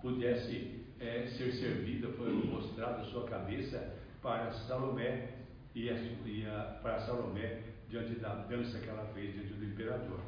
pudesse 0.01 0.85
é, 1.01 1.27
ser 1.27 1.53
servida, 1.53 2.09
foi 2.13 2.33
mostrada 2.33 3.03
a 3.03 3.05
sua 3.07 3.25
cabeça 3.27 3.97
para 4.23 4.53
Salomé 4.53 5.31
e, 5.75 5.91
a, 5.91 5.95
e 5.95 6.47
a, 6.47 6.79
para 6.83 7.01
Salomé 7.01 7.63
diante 7.89 8.15
da 8.17 8.35
dança 8.35 8.79
que 8.79 8.89
ela 8.89 9.05
fez 9.15 9.35
diante 9.35 9.53
do 9.55 9.65
imperador. 9.65 10.21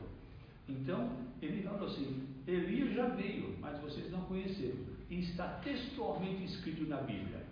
Então, 0.68 1.10
ele 1.40 1.62
falou 1.62 1.86
assim: 1.86 2.28
Elias 2.46 2.94
já 2.94 3.06
veio, 3.08 3.56
mas 3.60 3.80
vocês 3.80 4.10
não 4.10 4.22
conheceram. 4.22 4.95
E 5.08 5.20
está 5.20 5.60
textualmente 5.62 6.44
escrito 6.44 6.84
na 6.88 6.98
Bíblia. 6.98 7.44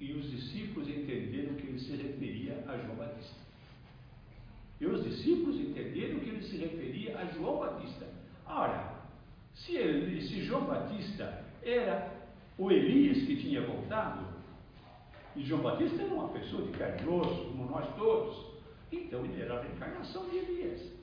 E 0.00 0.12
os 0.12 0.30
discípulos 0.30 0.88
entenderam 0.88 1.54
que 1.54 1.66
ele 1.66 1.78
se 1.80 1.96
referia 1.96 2.64
a 2.68 2.76
João 2.76 2.96
Batista. 2.96 3.40
E 4.80 4.86
os 4.86 5.02
discípulos 5.02 5.56
entenderam 5.56 6.20
que 6.20 6.28
ele 6.28 6.42
se 6.42 6.56
referia 6.56 7.18
a 7.18 7.24
João 7.26 7.58
Batista. 7.58 8.06
Ora, 8.46 8.96
se, 9.54 9.76
ele, 9.76 10.20
se 10.22 10.44
João 10.44 10.66
Batista 10.66 11.44
era 11.62 12.16
o 12.56 12.70
Elias 12.70 13.26
que 13.26 13.36
tinha 13.36 13.60
voltado, 13.60 14.26
e 15.34 15.42
João 15.42 15.62
Batista 15.62 16.02
era 16.02 16.14
uma 16.14 16.28
pessoa 16.28 16.62
de 16.62 16.78
carne 16.78 17.02
e 17.02 17.08
osso, 17.08 17.44
como 17.46 17.70
nós 17.70 17.92
todos, 17.96 18.48
então 18.90 19.24
ele 19.24 19.42
era 19.42 19.58
a 19.58 19.62
reencarnação 19.62 20.28
de 20.28 20.36
Elias. 20.36 20.97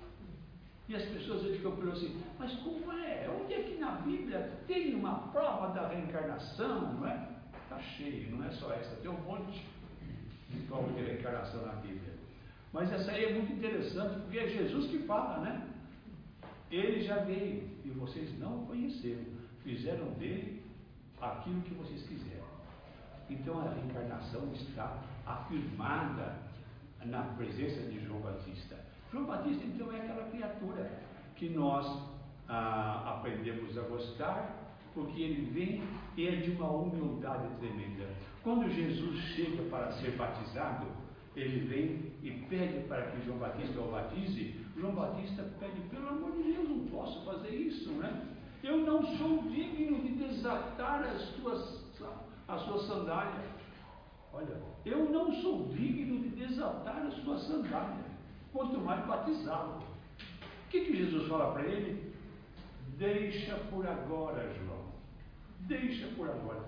E 0.88 0.96
as 0.96 1.04
pessoas 1.04 1.42
ficam 1.44 1.76
perguntando 1.76 1.98
assim, 1.98 2.22
mas 2.38 2.54
como 2.60 2.92
é? 2.92 3.28
Onde 3.30 3.54
é 3.54 3.64
que 3.64 3.76
na 3.78 3.92
Bíblia 4.02 4.60
tem 4.68 4.94
uma 4.94 5.30
prova 5.30 5.74
da 5.74 5.88
reencarnação, 5.88 6.94
não 6.94 7.08
é? 7.08 7.30
Está 7.64 7.80
cheio, 7.80 8.36
não 8.36 8.46
é 8.46 8.52
só 8.52 8.72
essa, 8.74 8.96
tem 8.98 9.10
um 9.10 9.22
monte 9.22 9.66
de 10.50 10.60
prova 10.68 10.92
de 10.94 11.02
reencarnação 11.02 11.66
na 11.66 11.74
Bíblia. 11.74 12.14
Mas 12.72 12.92
essa 12.92 13.12
aí 13.12 13.26
é 13.26 13.34
muito 13.34 13.54
interessante, 13.54 14.20
porque 14.20 14.38
é 14.38 14.48
Jesus 14.48 14.92
que 14.92 15.00
fala, 15.00 15.40
né? 15.40 15.68
Ele 16.70 17.02
já 17.04 17.20
veio 17.20 17.70
e 17.84 17.90
vocês 17.90 18.38
não 18.38 18.64
o 18.64 18.68
conheceram. 18.68 19.24
Fizeram 19.64 20.12
dele 20.14 20.64
aquilo 21.20 21.62
que 21.62 21.74
vocês 21.74 22.04
quiseram. 22.04 22.46
Então 23.30 23.60
a 23.60 23.74
reencarnação 23.74 24.52
está 24.54 25.02
afirmada 25.26 26.36
na 27.06 27.24
presença 27.36 27.82
de 27.90 28.06
João 28.06 28.20
Batista. 28.20 28.85
João 29.16 29.28
Batista, 29.28 29.64
então, 29.64 29.90
é 29.94 30.02
aquela 30.02 30.30
criatura 30.30 30.92
que 31.38 31.48
nós 31.48 31.86
ah, 32.50 33.16
aprendemos 33.16 33.78
a 33.78 33.84
gostar, 33.84 34.76
porque 34.94 35.22
ele 35.22 35.52
vem 35.54 35.82
e 36.18 36.28
é 36.28 36.36
de 36.36 36.52
uma 36.52 36.70
humildade 36.70 37.48
tremenda. 37.60 38.10
Quando 38.44 38.70
Jesus 38.70 39.18
chega 39.34 39.64
para 39.70 39.94
ser 39.94 40.18
batizado, 40.18 40.88
ele 41.34 41.66
vem 41.66 42.12
e 42.24 42.46
pede 42.50 42.86
para 42.90 43.04
que 43.12 43.26
João 43.26 43.38
Batista 43.38 43.80
o 43.80 43.90
batize. 43.90 44.60
João 44.76 44.94
Batista 44.94 45.44
pede, 45.62 45.80
pelo 45.90 46.10
amor 46.10 46.34
de 46.34 46.52
Deus, 46.52 46.68
não 46.68 46.86
posso 46.88 47.24
fazer 47.24 47.56
isso, 47.56 47.94
né? 47.94 48.36
Eu 48.62 48.80
não 48.80 49.02
sou 49.16 49.44
digno 49.44 50.02
de 50.02 50.10
desatar 50.10 51.04
as 51.04 51.30
tuas, 51.36 51.86
as 52.50 52.62
suas 52.64 52.86
sandálias. 52.86 53.46
Olha, 54.34 54.62
eu 54.86 55.10
não 55.10 55.34
sou 55.36 55.70
digno 55.70 56.20
de 56.20 56.30
desatar 56.36 57.06
as 57.06 57.14
suas 57.24 57.48
sandálias, 57.48 58.15
quanto 58.56 58.80
mais 58.80 59.06
batizá-lo. 59.06 59.84
O 59.84 60.70
que, 60.70 60.86
que 60.86 60.96
Jesus 60.96 61.28
fala 61.28 61.52
para 61.52 61.68
ele? 61.68 62.14
Deixa 62.98 63.56
por 63.70 63.86
agora, 63.86 64.50
João. 64.54 64.86
Deixa 65.68 66.08
por 66.16 66.30
agora. 66.30 66.64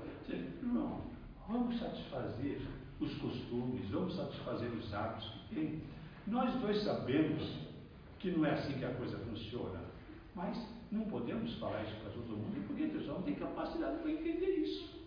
João, 0.62 1.02
vamos 1.48 1.80
satisfazer 1.80 2.62
os 3.00 3.14
costumes, 3.16 3.90
vamos 3.90 4.16
satisfazer 4.16 4.70
os 4.70 4.94
hábitos 4.94 5.30
que 5.30 5.56
tem. 5.56 5.82
Nós 6.28 6.54
dois 6.56 6.84
sabemos 6.84 7.42
que 8.20 8.32
não 8.32 8.46
é 8.46 8.52
assim 8.52 8.74
que 8.74 8.84
a 8.84 8.94
coisa 8.96 9.18
funciona, 9.20 9.80
mas 10.36 10.58
não 10.92 11.06
podemos 11.06 11.54
falar 11.58 11.84
isso 11.84 11.96
para 12.02 12.12
todo 12.12 12.36
mundo 12.38 12.68
porque 12.68 12.84
a 12.84 12.90
pessoa 12.90 13.20
não 13.20 13.24
tem 13.24 13.36
capacidade 13.36 14.00
para 14.00 14.12
entender 14.12 14.58
isso. 14.58 14.98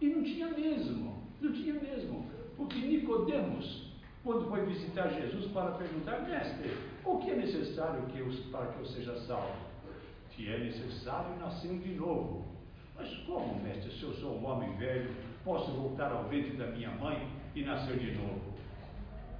E 0.00 0.08
não 0.08 0.24
tinha 0.24 0.48
mesmo, 0.48 1.22
não 1.40 1.52
tinha 1.52 1.74
mesmo. 1.74 2.26
Porque 2.56 2.78
Nicodemos, 2.78 3.92
quando 4.26 4.48
foi 4.48 4.66
visitar 4.66 5.08
Jesus 5.10 5.46
para 5.52 5.70
perguntar, 5.70 6.18
mestre, 6.22 6.76
o 7.04 7.18
que 7.18 7.30
é 7.30 7.36
necessário 7.36 8.02
que 8.06 8.18
eu, 8.18 8.28
para 8.50 8.66
que 8.72 8.80
eu 8.80 8.86
seja 8.86 9.16
salvo? 9.20 9.54
Que 10.30 10.52
é 10.52 10.58
necessário 10.58 11.38
nascer 11.38 11.78
de 11.78 11.94
novo. 11.94 12.44
Mas 12.96 13.08
como, 13.18 13.62
mestre, 13.62 13.88
se 13.92 14.02
eu 14.02 14.12
sou 14.14 14.32
um 14.32 14.44
homem 14.44 14.76
velho, 14.78 15.14
posso 15.44 15.70
voltar 15.70 16.10
ao 16.10 16.24
ventre 16.24 16.56
da 16.56 16.66
minha 16.66 16.90
mãe 16.90 17.30
e 17.54 17.62
nascer 17.62 18.00
de 18.00 18.16
novo? 18.16 18.52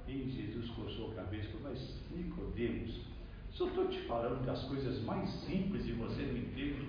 E 0.07 0.29
Jesus 0.29 0.69
coçou 0.69 1.11
a 1.11 1.15
cabeça, 1.15 1.57
mas 1.61 2.01
Nicodemos, 2.09 3.01
se 3.51 3.59
eu 3.59 3.67
estou 3.67 3.89
te 3.89 3.99
falando 4.03 4.45
das 4.45 4.63
coisas 4.69 5.03
mais 5.03 5.29
simples 5.41 5.85
e 5.85 5.91
você 5.91 6.21
não 6.21 6.37
entende, 6.37 6.87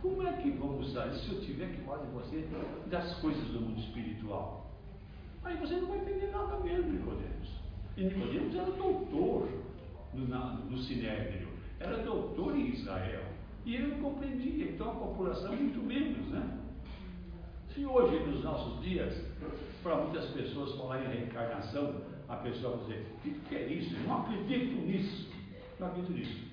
como 0.00 0.26
é 0.26 0.32
que 0.40 0.50
vamos 0.52 0.90
sair 0.94 1.12
se 1.12 1.30
eu 1.34 1.40
tiver 1.42 1.70
que 1.76 1.82
falar 1.82 1.98
de 1.98 2.12
você 2.12 2.48
das 2.86 3.14
coisas 3.20 3.44
do 3.48 3.60
mundo 3.60 3.78
espiritual? 3.78 4.69
Aí 5.44 5.56
você 5.56 5.74
não 5.76 5.88
vai 5.88 5.98
entender 5.98 6.30
nada 6.30 6.58
mesmo, 6.58 6.92
Nicodemos. 6.92 7.48
E 7.96 8.04
Nicodemos 8.04 8.54
era 8.54 8.70
doutor 8.70 9.48
no, 10.12 10.28
na, 10.28 10.54
no 10.68 10.78
Sinédrio, 10.78 11.48
era 11.78 11.98
doutor 11.98 12.56
em 12.56 12.68
Israel. 12.70 13.24
E 13.64 13.74
ele 13.74 13.88
não 13.88 14.10
compreendia, 14.10 14.70
então 14.70 14.90
a 14.90 14.94
população 14.94 15.54
muito 15.54 15.82
menos, 15.82 16.26
né? 16.28 16.58
Se 17.74 17.84
hoje, 17.84 18.18
nos 18.26 18.42
nossos 18.42 18.82
dias, 18.82 19.14
para 19.82 19.96
muitas 19.96 20.26
pessoas 20.30 20.74
falar 20.76 21.04
em 21.04 21.08
reencarnação, 21.08 22.02
a 22.28 22.36
pessoa 22.36 22.76
vai 22.76 22.86
dizer, 22.86 23.06
o 23.24 23.40
que 23.48 23.54
é 23.54 23.66
isso? 23.66 23.94
Eu 23.94 24.00
não 24.02 24.22
acredito 24.22 24.74
nisso. 24.80 25.30
Não 25.78 25.88
acredito 25.88 26.12
nisso. 26.12 26.50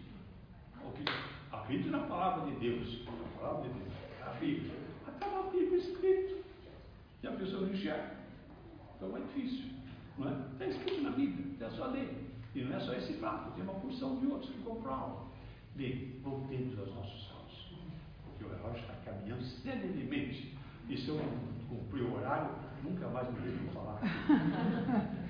Acredito 1.52 1.89
na 1.89 2.00
palavra 2.00 2.52
de 2.52 2.60
Deus. 2.60 3.02
A 3.08 3.39
palavra 3.39 3.69
de 3.69 3.80
Deus, 3.80 3.93
a 4.26 4.30
Bíblia. 4.39 4.71
Está 5.08 5.28
na 5.28 5.50
Bíblia 5.50 5.78
escrito. 5.78 6.45
E 7.23 7.28
a 7.28 7.32
pessoa 7.32 7.62
não 7.63 7.73
enxerga. 7.73 8.16
Então 8.97 9.15
é 9.15 9.19
difícil. 9.21 9.65
Não 10.17 10.29
é? 10.29 10.33
Está 10.53 10.65
escrito 10.65 11.01
na 11.03 11.12
Bíblia, 11.12 11.67
é 11.67 11.69
só 11.69 11.86
ler. 11.88 12.27
E 12.55 12.63
não 12.63 12.75
é 12.75 12.79
só 12.79 12.93
esse 12.93 13.13
fato, 13.13 13.53
tem 13.53 13.63
uma 13.63 13.75
porção 13.75 14.19
de 14.19 14.25
outros 14.25 14.51
que 14.51 14.63
comprovam. 14.63 15.27
Bem, 15.75 16.19
voltemos 16.23 16.77
aos 16.79 16.93
nossos 16.95 17.27
salmos. 17.27 17.71
Porque 18.25 18.43
o 18.43 18.49
relógio 18.49 18.81
está 18.81 18.93
caminhando 19.05 19.43
serenemente. 19.43 20.57
E 20.89 20.97
se 20.97 21.10
eu 21.10 21.19
cumprir 21.69 22.03
o 22.03 22.15
horário, 22.15 22.55
nunca 22.83 23.07
mais 23.10 23.31
me 23.31 23.39
deixo 23.41 23.63
falar. 23.73 24.01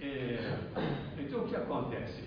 É, 0.00 0.58
então 1.18 1.44
o 1.44 1.48
que 1.48 1.56
acontece? 1.56 2.24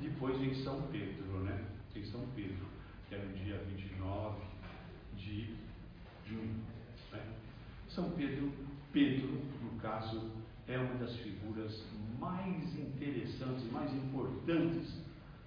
Depois 0.00 0.40
em 0.40 0.54
São 0.62 0.82
Pedro, 0.82 1.40
né? 1.40 1.64
Em 1.96 2.04
São 2.04 2.20
Pedro, 2.36 2.64
que 3.08 3.14
era 3.16 3.24
no 3.24 3.34
dia 3.34 3.58
29 3.66 4.40
de 5.16 5.56
junho. 6.24 6.62
São 7.98 8.10
Pedro, 8.10 8.52
Pedro, 8.92 9.40
no 9.60 9.80
caso, 9.80 10.30
é 10.68 10.78
uma 10.78 10.94
das 11.00 11.16
figuras 11.16 11.84
mais 12.20 12.78
interessantes, 12.78 13.68
mais 13.72 13.92
importantes 13.92 15.02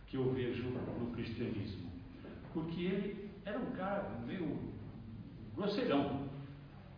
que 0.07 0.17
eu 0.17 0.33
vejo 0.33 0.63
no 0.99 1.11
cristianismo. 1.11 1.89
Porque 2.53 2.81
ele 2.81 3.29
era 3.45 3.57
um 3.57 3.71
cara 3.71 4.19
meio 4.27 4.59
grosseirão, 5.55 6.27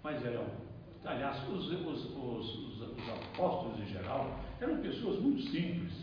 mas 0.04 0.26
era 0.26 0.42
um. 0.42 0.50
Aliás, 1.06 1.48
os, 1.48 1.68
os, 1.68 2.06
os, 2.16 2.82
os 2.82 3.10
apóstolos 3.10 3.80
em 3.80 3.86
geral 3.94 4.40
eram 4.60 4.78
pessoas 4.78 5.20
muito 5.20 5.44
simples, 5.52 5.94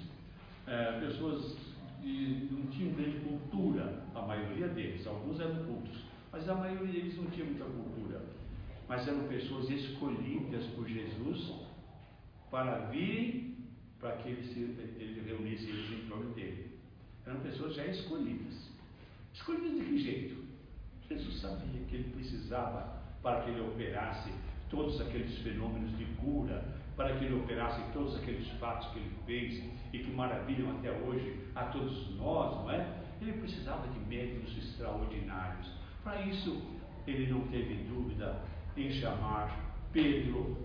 é, 0.68 1.00
pessoas 1.00 1.56
que 2.00 2.48
não 2.52 2.70
tinham 2.70 2.94
grande 2.94 3.18
cultura, 3.18 4.00
a 4.14 4.22
maioria 4.22 4.68
deles, 4.68 5.04
alguns 5.08 5.40
eram 5.40 5.64
cultos, 5.64 6.04
mas 6.30 6.48
a 6.48 6.54
maioria 6.54 7.02
deles 7.02 7.16
não 7.16 7.28
tinha 7.30 7.46
muita 7.46 7.64
cultura. 7.64 8.29
Mas 8.90 9.06
eram 9.06 9.28
pessoas 9.28 9.70
escolhidas 9.70 10.66
por 10.74 10.84
Jesus 10.88 11.54
para 12.50 12.86
virem 12.86 13.54
para 14.00 14.16
que 14.16 14.30
ele, 14.30 14.42
se, 14.42 14.58
ele 14.98 15.22
reunisse 15.24 15.70
eles 15.70 15.92
em 15.92 16.08
torno 16.08 16.34
dele. 16.34 16.76
Eram 17.24 17.38
pessoas 17.38 17.76
já 17.76 17.86
escolhidas. 17.86 18.68
Escolhidas 19.32 19.78
de 19.78 19.84
que 19.84 19.98
jeito? 19.98 20.44
Jesus 21.08 21.40
sabia 21.40 21.84
que 21.88 21.94
ele 21.94 22.10
precisava 22.10 23.00
para 23.22 23.42
que 23.42 23.50
ele 23.50 23.60
operasse 23.60 24.32
todos 24.68 25.00
aqueles 25.00 25.38
fenômenos 25.38 25.96
de 25.96 26.06
cura, 26.16 26.76
para 26.96 27.16
que 27.16 27.26
ele 27.26 27.34
operasse 27.34 27.80
todos 27.92 28.16
aqueles 28.16 28.48
fatos 28.58 28.88
que 28.88 28.98
ele 28.98 29.14
fez 29.24 29.64
e 29.92 29.98
que 30.00 30.10
maravilham 30.10 30.68
até 30.78 30.90
hoje 30.90 31.38
a 31.54 31.66
todos 31.66 32.10
nós, 32.16 32.56
não 32.56 32.70
é? 32.72 33.02
Ele 33.20 33.34
precisava 33.34 33.86
de 33.86 34.00
médicos 34.00 34.58
extraordinários. 34.58 35.70
Para 36.02 36.22
isso, 36.22 36.60
ele 37.06 37.30
não 37.32 37.46
teve 37.48 37.74
dúvida 37.84 38.42
em 38.86 38.90
chamar 38.92 39.74
Pedro, 39.92 40.56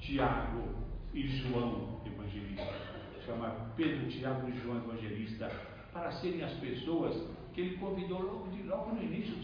Tiago 0.00 0.68
e 1.12 1.26
João 1.28 2.00
Evangelista. 2.06 2.92
Chamar 3.24 3.72
Pedro, 3.76 4.08
Tiago 4.08 4.48
e 4.48 4.58
João 4.58 4.78
Evangelista 4.78 5.50
para 5.92 6.10
serem 6.12 6.42
as 6.42 6.52
pessoas 6.54 7.14
que 7.52 7.60
ele 7.60 7.76
convidou 7.76 8.22
logo, 8.22 8.50
de, 8.50 8.62
logo 8.62 8.94
no 8.94 9.02
início, 9.02 9.34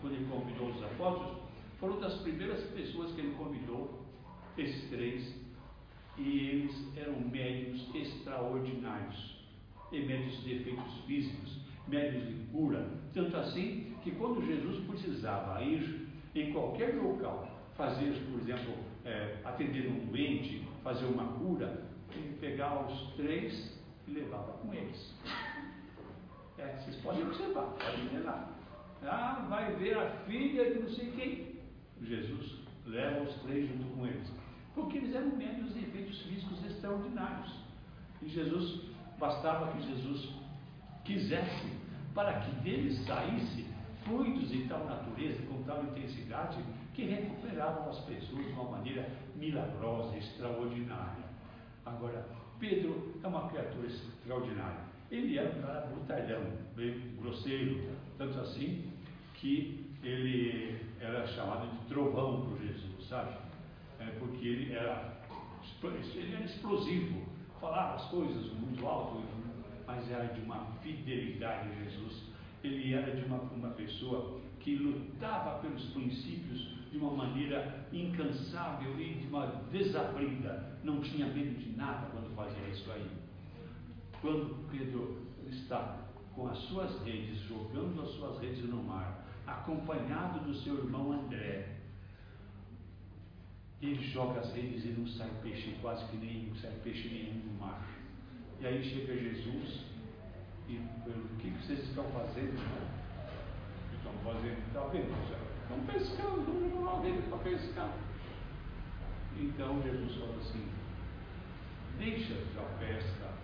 quando 0.00 0.14
ele 0.14 0.26
convidou 0.30 0.68
os 0.68 0.82
apóstolos, 0.82 1.38
foram 1.80 1.98
das 2.00 2.14
primeiras 2.20 2.62
pessoas 2.70 3.12
que 3.12 3.20
ele 3.20 3.34
convidou, 3.34 4.04
esses 4.58 4.88
três, 4.90 5.34
e 6.18 6.38
eles 6.38 6.96
eram 6.96 7.18
médios 7.20 7.88
extraordinários, 7.94 9.36
e 9.92 10.00
médios 10.00 10.42
de 10.42 10.56
efeitos 10.56 10.98
físicos, 11.06 11.58
médios 11.88 12.26
de 12.26 12.34
cura, 12.52 12.90
tanto 13.14 13.36
assim 13.36 13.94
que 14.02 14.10
quando 14.12 14.44
Jesus 14.44 14.84
precisava 14.86 15.62
ir 15.62 16.05
em 16.42 16.52
qualquer 16.52 16.94
local, 16.94 17.48
fazer, 17.76 18.12
por 18.30 18.40
exemplo, 18.40 18.74
é, 19.04 19.36
atender 19.44 19.88
um 19.88 20.06
doente, 20.06 20.66
fazer 20.82 21.06
uma 21.06 21.24
cura, 21.38 21.84
ele 22.12 22.36
pegava 22.40 22.90
os 22.90 23.14
três 23.14 23.78
e 24.06 24.12
levava 24.12 24.52
com 24.54 24.72
eles. 24.72 25.14
É, 26.58 26.76
vocês 26.76 26.96
podem 26.96 27.22
observar, 27.22 27.74
podem 27.78 28.22
lá. 28.22 28.50
Ah, 29.02 29.46
vai 29.48 29.74
ver 29.76 29.98
a 29.98 30.10
filha 30.26 30.72
de 30.72 30.80
não 30.80 30.88
sei 30.88 31.10
quem. 31.12 31.56
Jesus 32.02 32.60
leva 32.86 33.22
os 33.22 33.34
três 33.42 33.68
junto 33.68 33.84
com 33.94 34.06
eles. 34.06 34.32
Porque 34.74 34.98
eles 34.98 35.14
eram 35.14 35.36
médios 35.36 35.74
de 35.74 35.80
efeitos 35.80 36.20
físicos 36.22 36.64
extraordinários. 36.64 37.52
E 38.22 38.28
Jesus, 38.28 38.82
bastava 39.18 39.72
que 39.72 39.82
Jesus 39.86 40.30
quisesse 41.04 41.72
para 42.14 42.40
que 42.40 42.50
dele 42.62 42.90
saísse 43.04 43.66
fluidos 44.06 44.48
de 44.48 44.68
tal 44.68 44.84
natureza, 44.84 45.42
com 45.46 45.62
tal 45.64 45.82
intensidade, 45.84 46.62
que 46.94 47.02
recuperavam 47.04 47.90
as 47.90 47.98
pessoas 48.00 48.46
de 48.46 48.52
uma 48.52 48.70
maneira 48.70 49.08
milagrosa, 49.34 50.16
extraordinária. 50.16 51.24
Agora, 51.84 52.26
Pedro 52.58 53.14
é 53.22 53.26
uma 53.26 53.48
criatura 53.48 53.86
extraordinária. 53.86 54.86
Ele 55.10 55.38
era 55.38 55.50
um 55.50 55.62
cara 55.62 55.80
brutalhão, 55.86 56.44
bem 56.74 57.16
grosseiro, 57.20 57.90
tanto 58.16 58.40
assim 58.40 58.92
que 59.34 59.94
ele 60.02 60.80
era 61.00 61.26
chamado 61.26 61.70
de 61.70 61.86
trovão 61.88 62.46
por 62.46 62.58
Jesus, 62.58 63.08
sabe? 63.08 63.36
É 63.98 64.06
porque 64.18 64.46
ele 64.46 64.72
era, 64.72 65.20
ele 66.14 66.34
era 66.34 66.44
explosivo, 66.44 67.22
falava 67.60 67.96
as 67.96 68.04
coisas 68.08 68.52
muito 68.52 68.86
alto, 68.86 69.22
mas 69.86 70.10
era 70.10 70.26
de 70.26 70.40
uma 70.40 70.66
fidelidade 70.82 71.68
a 71.70 71.84
Jesus. 71.84 72.25
Ele 72.62 72.94
era 72.94 73.14
de 73.14 73.24
uma, 73.24 73.38
uma 73.38 73.70
pessoa 73.70 74.40
que 74.60 74.74
lutava 74.76 75.60
pelos 75.60 75.84
princípios 75.90 76.76
de 76.90 76.98
uma 76.98 77.12
maneira 77.12 77.86
incansável 77.92 78.98
e 79.00 79.14
de 79.14 79.28
uma 79.28 79.46
desabrida. 79.70 80.78
Não 80.82 81.00
tinha 81.00 81.26
medo 81.26 81.58
de 81.58 81.76
nada 81.76 82.08
quando 82.10 82.34
fazia 82.34 82.68
isso 82.68 82.90
aí. 82.90 83.08
Quando 84.20 84.68
Pedro 84.70 85.22
está 85.48 86.06
com 86.34 86.48
as 86.48 86.58
suas 86.68 87.02
redes, 87.04 87.40
jogando 87.42 88.02
as 88.02 88.10
suas 88.10 88.40
redes 88.40 88.64
no 88.64 88.82
mar, 88.82 89.24
acompanhado 89.46 90.40
do 90.40 90.54
seu 90.54 90.76
irmão 90.78 91.12
André, 91.12 91.76
ele 93.80 94.02
joga 94.02 94.40
as 94.40 94.52
redes 94.54 94.84
e 94.84 94.88
não 94.88 95.06
sai 95.06 95.30
peixe, 95.42 95.76
quase 95.80 96.04
que 96.06 96.16
nem 96.16 96.52
sai 96.56 96.72
peixe 96.82 97.08
nenhum 97.08 97.52
no 97.52 97.60
mar. 97.60 97.86
E 98.60 98.66
aí 98.66 98.82
chega 98.82 99.14
Jesus 99.14 99.84
e 100.68 100.80
pergunta, 101.04 101.32
o 101.32 101.36
que 101.38 101.50
vocês 101.50 101.80
estão 101.80 102.04
fazendo? 102.10 102.58
Estão 103.96 104.12
fazendo, 104.24 104.66
está 104.66 104.80
vendo? 104.88 105.12
Estão 105.62 105.80
pescando, 105.86 106.40
estão 106.40 106.60
jogando 106.60 107.02
rede 107.02 107.22
para 107.28 107.38
pescar. 107.38 107.92
Então 109.38 109.82
Jesus 109.82 110.16
fala 110.16 110.36
assim, 110.36 110.68
deixa 111.98 112.34
a 112.58 112.78
pesca 112.78 113.36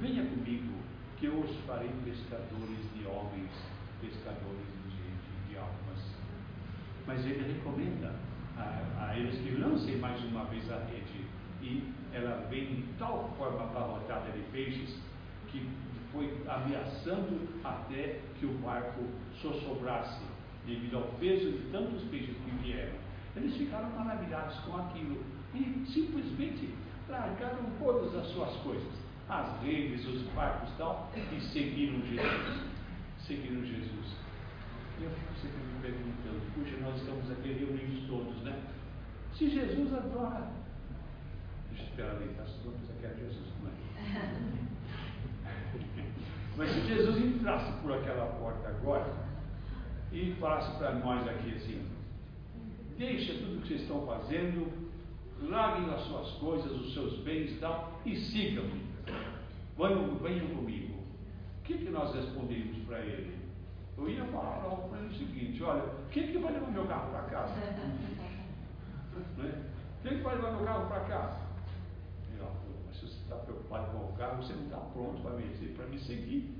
Venha 0.00 0.26
comigo, 0.26 0.74
que 1.16 1.26
eu 1.26 1.40
os 1.40 1.56
farei 1.66 1.88
pescadores 2.04 2.78
de 2.94 3.06
homens, 3.06 3.50
pescadores 3.98 4.66
de 4.84 4.90
gente, 4.90 5.48
de 5.48 5.56
almas. 5.56 6.14
Mas 7.06 7.24
ele 7.24 7.54
recomenda 7.54 8.14
a, 8.58 9.08
a 9.08 9.18
eles 9.18 9.40
que 9.40 9.52
lancem 9.52 9.96
mais 9.96 10.22
uma 10.24 10.44
vez 10.44 10.70
a 10.70 10.84
rede. 10.84 11.24
E 11.62 11.94
ela 12.12 12.46
vem 12.50 12.74
de 12.74 12.82
tal 12.98 13.34
forma 13.38 13.62
abarrotada 13.62 14.30
de 14.32 14.40
peixes 14.52 15.00
que 15.48 15.66
foi 16.16 16.42
ameaçando 16.48 17.46
até 17.62 18.20
que 18.40 18.46
o 18.46 18.54
barco 18.58 19.04
sossobrasse, 19.40 20.24
devido 20.66 20.96
ao 20.96 21.04
peso 21.20 21.52
de 21.52 21.70
tantos 21.70 22.02
peixes 22.04 22.34
que 22.36 22.50
vieram. 22.62 22.94
Eles 23.36 23.54
ficaram 23.54 23.90
maravilhados 23.90 24.58
com 24.60 24.76
aquilo 24.78 25.22
e 25.54 25.84
simplesmente 25.86 26.74
largaram 27.08 27.70
todas 27.78 28.14
as 28.16 28.26
suas 28.32 28.56
coisas 28.62 29.06
as 29.28 29.60
redes, 29.60 30.06
os 30.06 30.22
barcos 30.34 30.70
e 30.70 30.76
tal, 30.76 31.10
e 31.16 31.40
seguiram 31.40 32.00
Jesus. 32.02 32.60
Seguiram 33.26 33.64
Jesus. 33.64 34.16
E 35.00 35.04
eu 35.04 35.10
fico 35.10 35.34
sempre 35.42 35.58
me 35.58 35.80
perguntando, 35.82 36.40
puxa, 36.54 36.76
nós 36.80 36.96
estamos 36.96 37.30
aqui 37.30 37.52
reunidos 37.52 38.08
todos, 38.08 38.36
né? 38.42 38.56
Se 39.34 39.50
Jesus 39.50 39.92
adora. 39.92 40.48
Esperar 41.72 42.16
ali, 42.16 42.28
tá? 42.34 42.44
Vamos 42.64 42.88
aqui 42.88 43.06
a 43.06 43.14
Jesus, 43.14 43.52
não 43.62 43.70
é? 43.70 44.62
Mas 46.56 46.70
se 46.70 46.80
Jesus 46.86 47.18
entrasse 47.18 47.70
por 47.82 47.92
aquela 47.92 48.26
porta 48.38 48.68
agora 48.68 49.12
e 50.10 50.34
falasse 50.40 50.76
para 50.78 50.94
nós 50.94 51.28
aqui 51.28 51.54
assim, 51.54 51.86
deixa 52.96 53.34
tudo 53.34 53.58
o 53.58 53.60
que 53.60 53.68
vocês 53.68 53.82
estão 53.82 54.06
fazendo, 54.06 54.66
larguem 55.42 55.92
as 55.92 56.00
suas 56.02 56.30
coisas, 56.38 56.72
os 56.72 56.94
seus 56.94 57.18
bens 57.20 57.52
e 57.52 57.56
tal, 57.56 58.00
e 58.06 58.16
sigam-me. 58.16 58.86
Venham, 59.76 60.16
venham 60.16 60.46
comigo. 60.56 60.94
O 61.60 61.62
que, 61.64 61.76
que 61.76 61.90
nós 61.90 62.14
respondemos 62.14 62.78
para 62.86 63.00
ele? 63.00 63.36
Eu 63.98 64.08
ia 64.08 64.24
falar 64.26 64.60
para 64.60 64.98
ele 64.98 65.08
o 65.08 65.18
seguinte, 65.18 65.62
olha, 65.62 65.84
quem 66.10 66.28
que 66.28 66.38
vai 66.38 66.52
levar 66.52 66.70
meu 66.70 66.86
carro 66.86 67.10
para 67.10 67.22
casa? 67.24 67.54
né? 69.36 69.62
Quem 70.02 70.18
que 70.18 70.22
vai 70.22 70.36
levar 70.36 70.52
meu 70.52 70.64
carro 70.64 70.86
para 70.86 71.00
casa? 71.00 71.40
Ele 72.28 72.38
falou, 72.38 72.54
mas 72.86 72.96
se 72.96 73.06
você 73.06 73.15
está 73.26 73.36
preocupado 73.36 73.90
com 73.92 74.12
o 74.12 74.12
carro, 74.16 74.42
você 74.42 74.52
não 74.54 74.64
está 74.64 74.76
pronto 74.76 75.20
para 75.22 75.32
me, 75.32 75.44
para 75.74 75.86
me 75.86 75.98
seguir. 75.98 76.54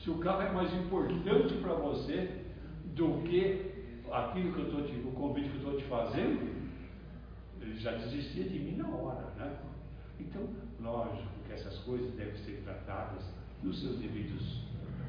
Se 0.00 0.10
o 0.10 0.18
carro 0.18 0.42
é 0.42 0.52
mais 0.52 0.72
importante 0.74 1.54
para 1.54 1.74
você 1.74 2.44
do 2.94 3.22
que 3.22 4.02
aquilo 4.10 4.54
que 4.54 4.60
eu 4.60 4.66
estou 4.66 4.82
te, 4.84 4.92
o 5.06 5.12
convite 5.12 5.50
que 5.50 5.56
eu 5.56 5.70
estou 5.70 5.76
te 5.76 5.84
fazendo, 5.84 6.58
ele 7.60 7.78
já 7.78 7.92
desistia 7.92 8.44
de 8.44 8.58
mim 8.58 8.76
na 8.76 8.88
hora, 8.88 9.32
né? 9.36 9.58
Então, 10.18 10.48
lógico 10.80 11.28
que 11.46 11.52
essas 11.52 11.76
coisas 11.78 12.12
devem 12.14 12.36
ser 12.44 12.62
tratadas 12.64 13.22
nos 13.62 13.80
seus 13.80 13.98
devidos 13.98 14.62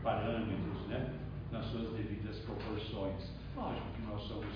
parâmetros, 0.03 0.87
né? 0.87 1.15
nas 1.51 1.65
suas 1.67 1.89
devidas 1.91 2.37
proporções. 2.39 3.31
Lógico 3.55 3.87
que 3.95 4.01
nós 4.03 4.21
somos, 4.23 4.47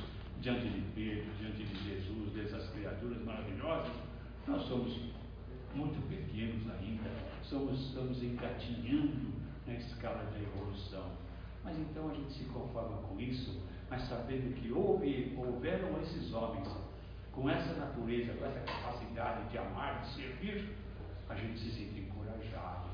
diante 0.42 0.68
de 0.68 0.82
Pedro, 0.94 1.26
diante 1.40 1.64
de 1.64 1.90
Jesus, 1.90 2.34
dessas 2.34 2.70
criaturas 2.72 3.24
maravilhosas, 3.24 3.92
nós 4.48 4.62
somos 4.68 4.96
muito 5.76 6.08
pequenos 6.08 6.70
ainda, 6.70 7.10
somos, 7.44 7.80
estamos 7.88 8.22
engatinhando 8.22 9.34
na 9.66 9.74
escala 9.74 10.24
da 10.26 10.40
evolução. 10.40 11.12
Mas 11.64 11.78
então 11.80 12.10
a 12.10 12.14
gente 12.14 12.34
se 12.34 12.44
conforma 12.46 12.98
com 13.08 13.20
isso, 13.20 13.62
mas 13.90 14.04
sabendo 14.04 14.54
que 14.56 14.72
houve, 14.72 15.34
houveram 15.38 16.02
esses 16.02 16.34
homens 16.34 16.68
com 17.32 17.50
essa 17.50 17.74
natureza, 17.74 18.34
com 18.34 18.46
essa 18.46 18.60
capacidade 18.60 19.50
de 19.50 19.58
amar, 19.58 20.02
de 20.02 20.14
servir, 20.14 20.76
a 21.30 21.36
gente 21.36 21.60
se 21.60 21.72
sente 21.72 22.00
encorajado 22.02 22.90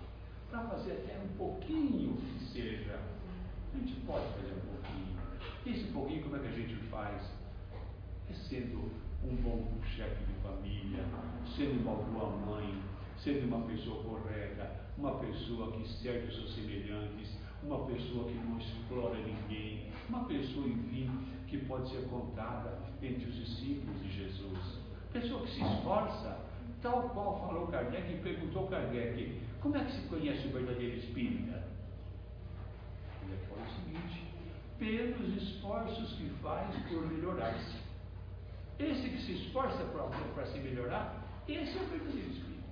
para 0.49 0.61
fazer 0.67 0.91
até 0.93 1.19
um 1.19 1.37
pouquinho 1.37 2.15
que 2.17 2.45
seja. 2.45 2.99
A 3.73 3.77
gente 3.77 3.99
pode 4.01 4.25
fazer 4.33 4.53
um 4.53 4.75
pouquinho. 4.75 5.17
Esse 5.65 5.91
pouquinho, 5.91 6.23
como 6.23 6.37
é 6.37 6.39
que 6.39 6.47
a 6.47 6.51
gente 6.51 6.75
faz? 6.87 7.21
É 8.29 8.33
sendo 8.33 8.91
um 9.23 9.35
bom 9.35 9.67
chefe 9.83 10.23
de 10.25 10.33
família, 10.41 11.03
sendo 11.55 11.81
uma 11.81 11.95
boa 11.95 12.29
mãe, 12.45 12.81
sendo 13.17 13.47
uma 13.47 13.67
pessoa 13.67 14.03
correta, 14.03 14.71
uma 14.97 15.15
pessoa 15.15 15.71
que 15.71 15.87
serve 15.87 16.27
os 16.27 16.35
seus 16.35 16.55
semelhantes, 16.55 17.37
uma 17.63 17.85
pessoa 17.85 18.29
que 18.29 18.35
não 18.35 18.57
explora 18.57 19.17
ninguém, 19.17 19.91
uma 20.07 20.23
pessoa, 20.25 20.67
enfim, 20.67 21.09
que 21.47 21.57
pode 21.65 21.89
ser 21.89 22.07
contada 22.07 22.79
entre 23.01 23.25
os 23.25 23.35
discípulos 23.35 24.01
de 24.01 24.11
Jesus. 24.11 24.79
Pessoa 25.11 25.41
que 25.41 25.51
se 25.51 25.63
esforça, 25.63 26.39
tal 26.81 27.09
qual 27.09 27.39
falou 27.47 27.67
Kardec 27.67 28.13
e 28.13 28.17
perguntou 28.17 28.67
Kardec, 28.67 29.41
como 29.59 29.75
é 29.75 29.83
que 29.83 29.91
se 29.91 30.07
conhece 30.07 30.47
o 30.47 30.51
verdadeiro 30.51 30.97
espírita? 30.97 31.67
Ele 33.23 33.37
falou 33.49 33.65
o 33.65 33.69
seguinte, 33.75 34.23
pelos 34.77 35.43
esforços 35.43 36.13
que 36.13 36.29
faz 36.41 36.73
por 36.87 37.05
melhorar-se. 37.11 37.88
Esse 38.79 39.09
que 39.09 39.21
se 39.21 39.33
esforça 39.33 39.83
para 40.33 40.45
se 40.45 40.59
melhorar, 40.59 41.21
esse 41.47 41.77
é 41.77 41.81
o 41.81 41.85
verdadeiro 41.85 42.29
espírita. 42.29 42.69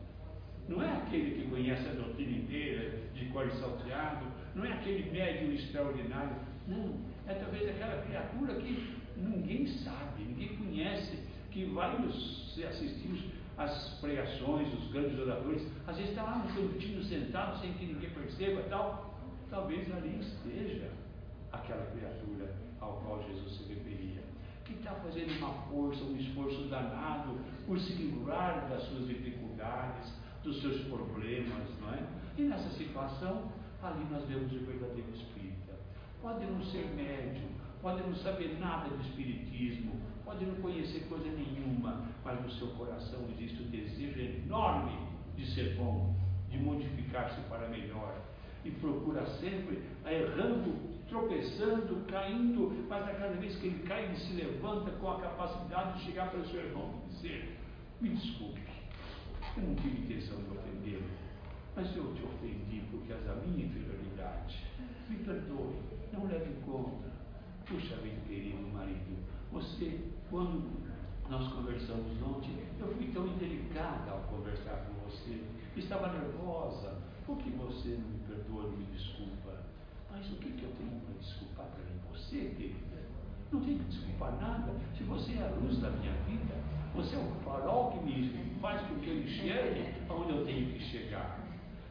Não 0.70 0.82
é 0.82 0.92
aquele 0.98 1.42
que 1.42 1.50
conhece 1.50 1.88
a 1.88 1.94
doutrina 1.94 2.38
inteira, 2.38 2.98
de 3.14 3.26
cor 3.26 3.50
salteado, 3.52 4.26
não 4.56 4.66
é 4.66 4.74
aquele 4.74 5.12
médium 5.12 5.54
extraordinário. 5.54 6.36
Não, 6.68 7.00
é 7.28 7.34
talvez 7.34 7.70
aquela 7.70 8.02
criatura 8.04 8.56
que 8.56 8.98
ninguém 9.18 9.68
sabe, 9.68 10.24
ninguém 10.24 10.56
conhece, 10.58 11.18
que 11.52 11.66
vai 11.66 12.00
nos 12.00 12.58
assistir 12.64 13.32
as 13.58 14.00
pregações, 14.00 14.72
os 14.74 14.92
grandes 14.92 15.18
oradores, 15.20 15.66
às 15.88 15.96
vezes 15.96 16.12
está 16.12 16.24
lá 16.24 16.38
no 16.38 16.72
cantinho 16.72 17.04
sentado 17.04 17.60
sem 17.60 17.74
que 17.74 17.86
ninguém 17.86 18.10
perceba 18.12 18.62
tal. 18.70 19.18
Talvez 19.50 19.92
ali 19.92 20.20
esteja 20.20 20.92
aquela 21.52 21.86
criatura 21.88 22.54
ao 22.80 23.02
qual 23.02 23.24
Jesus 23.24 23.58
se 23.58 23.74
referia, 23.74 24.17
está 24.88 24.96
fazendo 25.02 25.38
uma 25.40 25.54
força, 25.70 26.02
um 26.06 26.16
esforço 26.16 26.64
danado 26.70 27.38
por 27.66 27.78
se 27.78 27.94
livrar 27.94 28.70
das 28.70 28.84
suas 28.84 29.08
dificuldades, 29.08 30.14
dos 30.44 30.62
seus 30.62 30.82
problemas, 30.86 31.68
não 31.82 31.94
é? 31.94 32.08
E 32.38 32.44
nessa 32.44 32.70
situação, 32.70 33.52
ali 33.84 34.06
nós 34.10 34.24
vemos 34.26 34.52
o 34.54 34.60
verdadeiro 34.60 35.12
espírita. 35.14 35.74
Pode 36.22 36.46
não 36.46 36.64
ser 36.64 36.86
médium, 36.96 37.50
pode 37.82 38.02
não 38.02 38.16
saber 38.16 38.58
nada 38.60 38.90
do 38.90 39.02
espiritismo, 39.02 40.00
pode 40.24 40.46
não 40.46 40.56
conhecer 40.56 41.06
coisa 41.10 41.30
nenhuma, 41.30 42.06
mas 42.24 42.42
no 42.42 42.50
seu 42.52 42.68
coração 42.70 43.26
existe 43.32 43.62
um 43.62 43.70
desejo 43.70 44.20
enorme 44.20 44.98
de 45.36 45.46
ser 45.54 45.76
bom, 45.76 46.16
de 46.50 46.58
modificar-se 46.58 47.42
para 47.42 47.68
melhor. 47.68 48.16
E 48.68 48.72
procura 48.82 49.26
sempre, 49.40 49.82
errando, 50.06 50.76
tropeçando, 51.08 52.06
caindo, 52.12 52.86
mas 52.90 53.08
a 53.08 53.14
cada 53.14 53.36
vez 53.36 53.56
que 53.56 53.68
ele 53.68 53.88
cai, 53.88 54.04
ele 54.04 54.18
se 54.18 54.34
levanta 54.34 54.92
com 54.92 55.10
a 55.10 55.22
capacidade 55.22 56.00
de 56.00 56.06
chegar 56.06 56.30
para 56.30 56.42
o 56.42 56.48
seu 56.50 56.60
irmão 56.60 57.02
e 57.06 57.14
dizer: 57.14 57.58
Me 58.02 58.10
desculpe, 58.10 58.60
eu 59.56 59.64
não 59.64 59.76
tive 59.76 60.02
intenção 60.02 60.36
de 60.44 60.50
ofendê-lo, 60.50 61.08
mas 61.78 61.96
eu 61.96 62.14
te 62.14 62.24
ofendi 62.24 62.82
por 62.92 63.08
causa 63.08 63.24
da 63.24 63.36
minha 63.36 63.68
inferioridade. 63.68 64.66
Me 65.08 65.16
perdoe, 65.16 65.78
não 66.12 66.26
leve 66.28 66.52
em 66.52 66.62
conta. 66.70 67.08
Puxa 67.68 67.96
vida, 67.98 68.20
querido 68.28 68.68
marido, 68.74 69.16
você, 69.50 69.98
quando 70.30 70.86
nós 71.30 71.54
conversamos 71.54 72.22
ontem, 72.22 72.66
eu 72.80 72.94
fui 72.96 73.08
tão 73.14 73.28
indelicada 73.28 74.12
ao 74.12 74.20
conversar 74.24 74.86
com 74.86 75.10
você, 75.10 75.42
estava 75.78 76.12
nervosa, 76.12 77.07
por 77.28 77.38
que 77.40 77.50
você 77.50 77.90
não 77.90 78.08
me 78.08 78.20
perdoa, 78.20 78.64
não 78.64 78.78
me 78.78 78.86
desculpa? 78.86 79.60
Mas 80.10 80.26
o 80.32 80.36
que, 80.38 80.50
que 80.50 80.64
eu 80.64 80.72
tenho 80.78 81.02
para 81.02 81.14
desculpar 81.20 81.66
para 81.66 81.84
você, 82.10 82.38
querida? 82.56 83.04
Não 83.52 83.60
tenho 83.60 83.80
que 83.80 83.86
desculpar 83.86 84.32
nada. 84.40 84.74
Se 84.98 85.04
você 85.04 85.34
é 85.34 85.44
a 85.44 85.60
luz 85.62 85.78
da 85.80 85.90
minha 85.90 86.14
vida, 86.26 86.56
você 86.96 87.18
é 87.18 87.20
o 87.20 87.44
farol 87.44 87.92
que 87.92 88.00
me 88.06 88.56
faz 88.62 88.82
com 88.88 88.96
que 89.02 89.10
eu 89.10 89.18
enxergue 89.24 89.94
aonde 90.08 90.32
eu 90.32 90.46
tenho 90.46 90.72
que 90.72 90.80
chegar. 90.80 91.46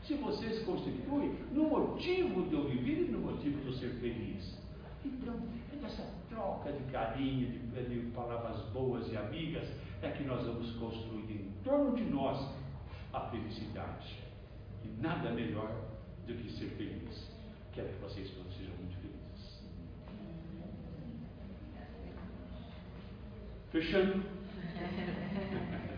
Se 0.05 0.14
você 0.14 0.55
se 0.55 0.64
constitui 0.64 1.39
no 1.53 1.68
motivo 1.68 2.49
de 2.49 2.55
eu 2.55 2.68
viver 2.68 3.09
e 3.09 3.12
no 3.12 3.18
motivo 3.18 3.61
de 3.61 3.66
eu 3.66 3.72
ser 3.74 3.91
feliz. 4.01 4.59
Então, 5.05 5.34
é 5.72 5.76
nessa 5.76 6.03
troca 6.30 6.72
de 6.72 6.82
carinho, 6.91 7.51
de, 7.51 7.84
de 7.84 8.11
palavras 8.12 8.62
boas 8.72 9.07
e 9.12 9.16
amigas, 9.16 9.68
é 10.01 10.11
que 10.12 10.24
nós 10.24 10.47
vamos 10.47 10.70
construir 10.76 11.30
em 11.30 11.53
torno 11.62 11.95
de 11.95 12.05
nós 12.05 12.39
a 13.12 13.20
felicidade. 13.28 14.26
E 14.87 15.03
nada 15.03 15.30
melhor 15.32 15.70
do 16.26 16.34
que 16.34 16.51
ser 16.53 16.68
feliz. 16.76 17.28
Quero 17.72 17.89
que 17.89 18.01
vocês 18.01 18.30
todos 18.30 18.57
sejam 18.57 18.74
muito 18.76 18.97
felizes. 18.99 19.62
Fechando. 23.72 24.22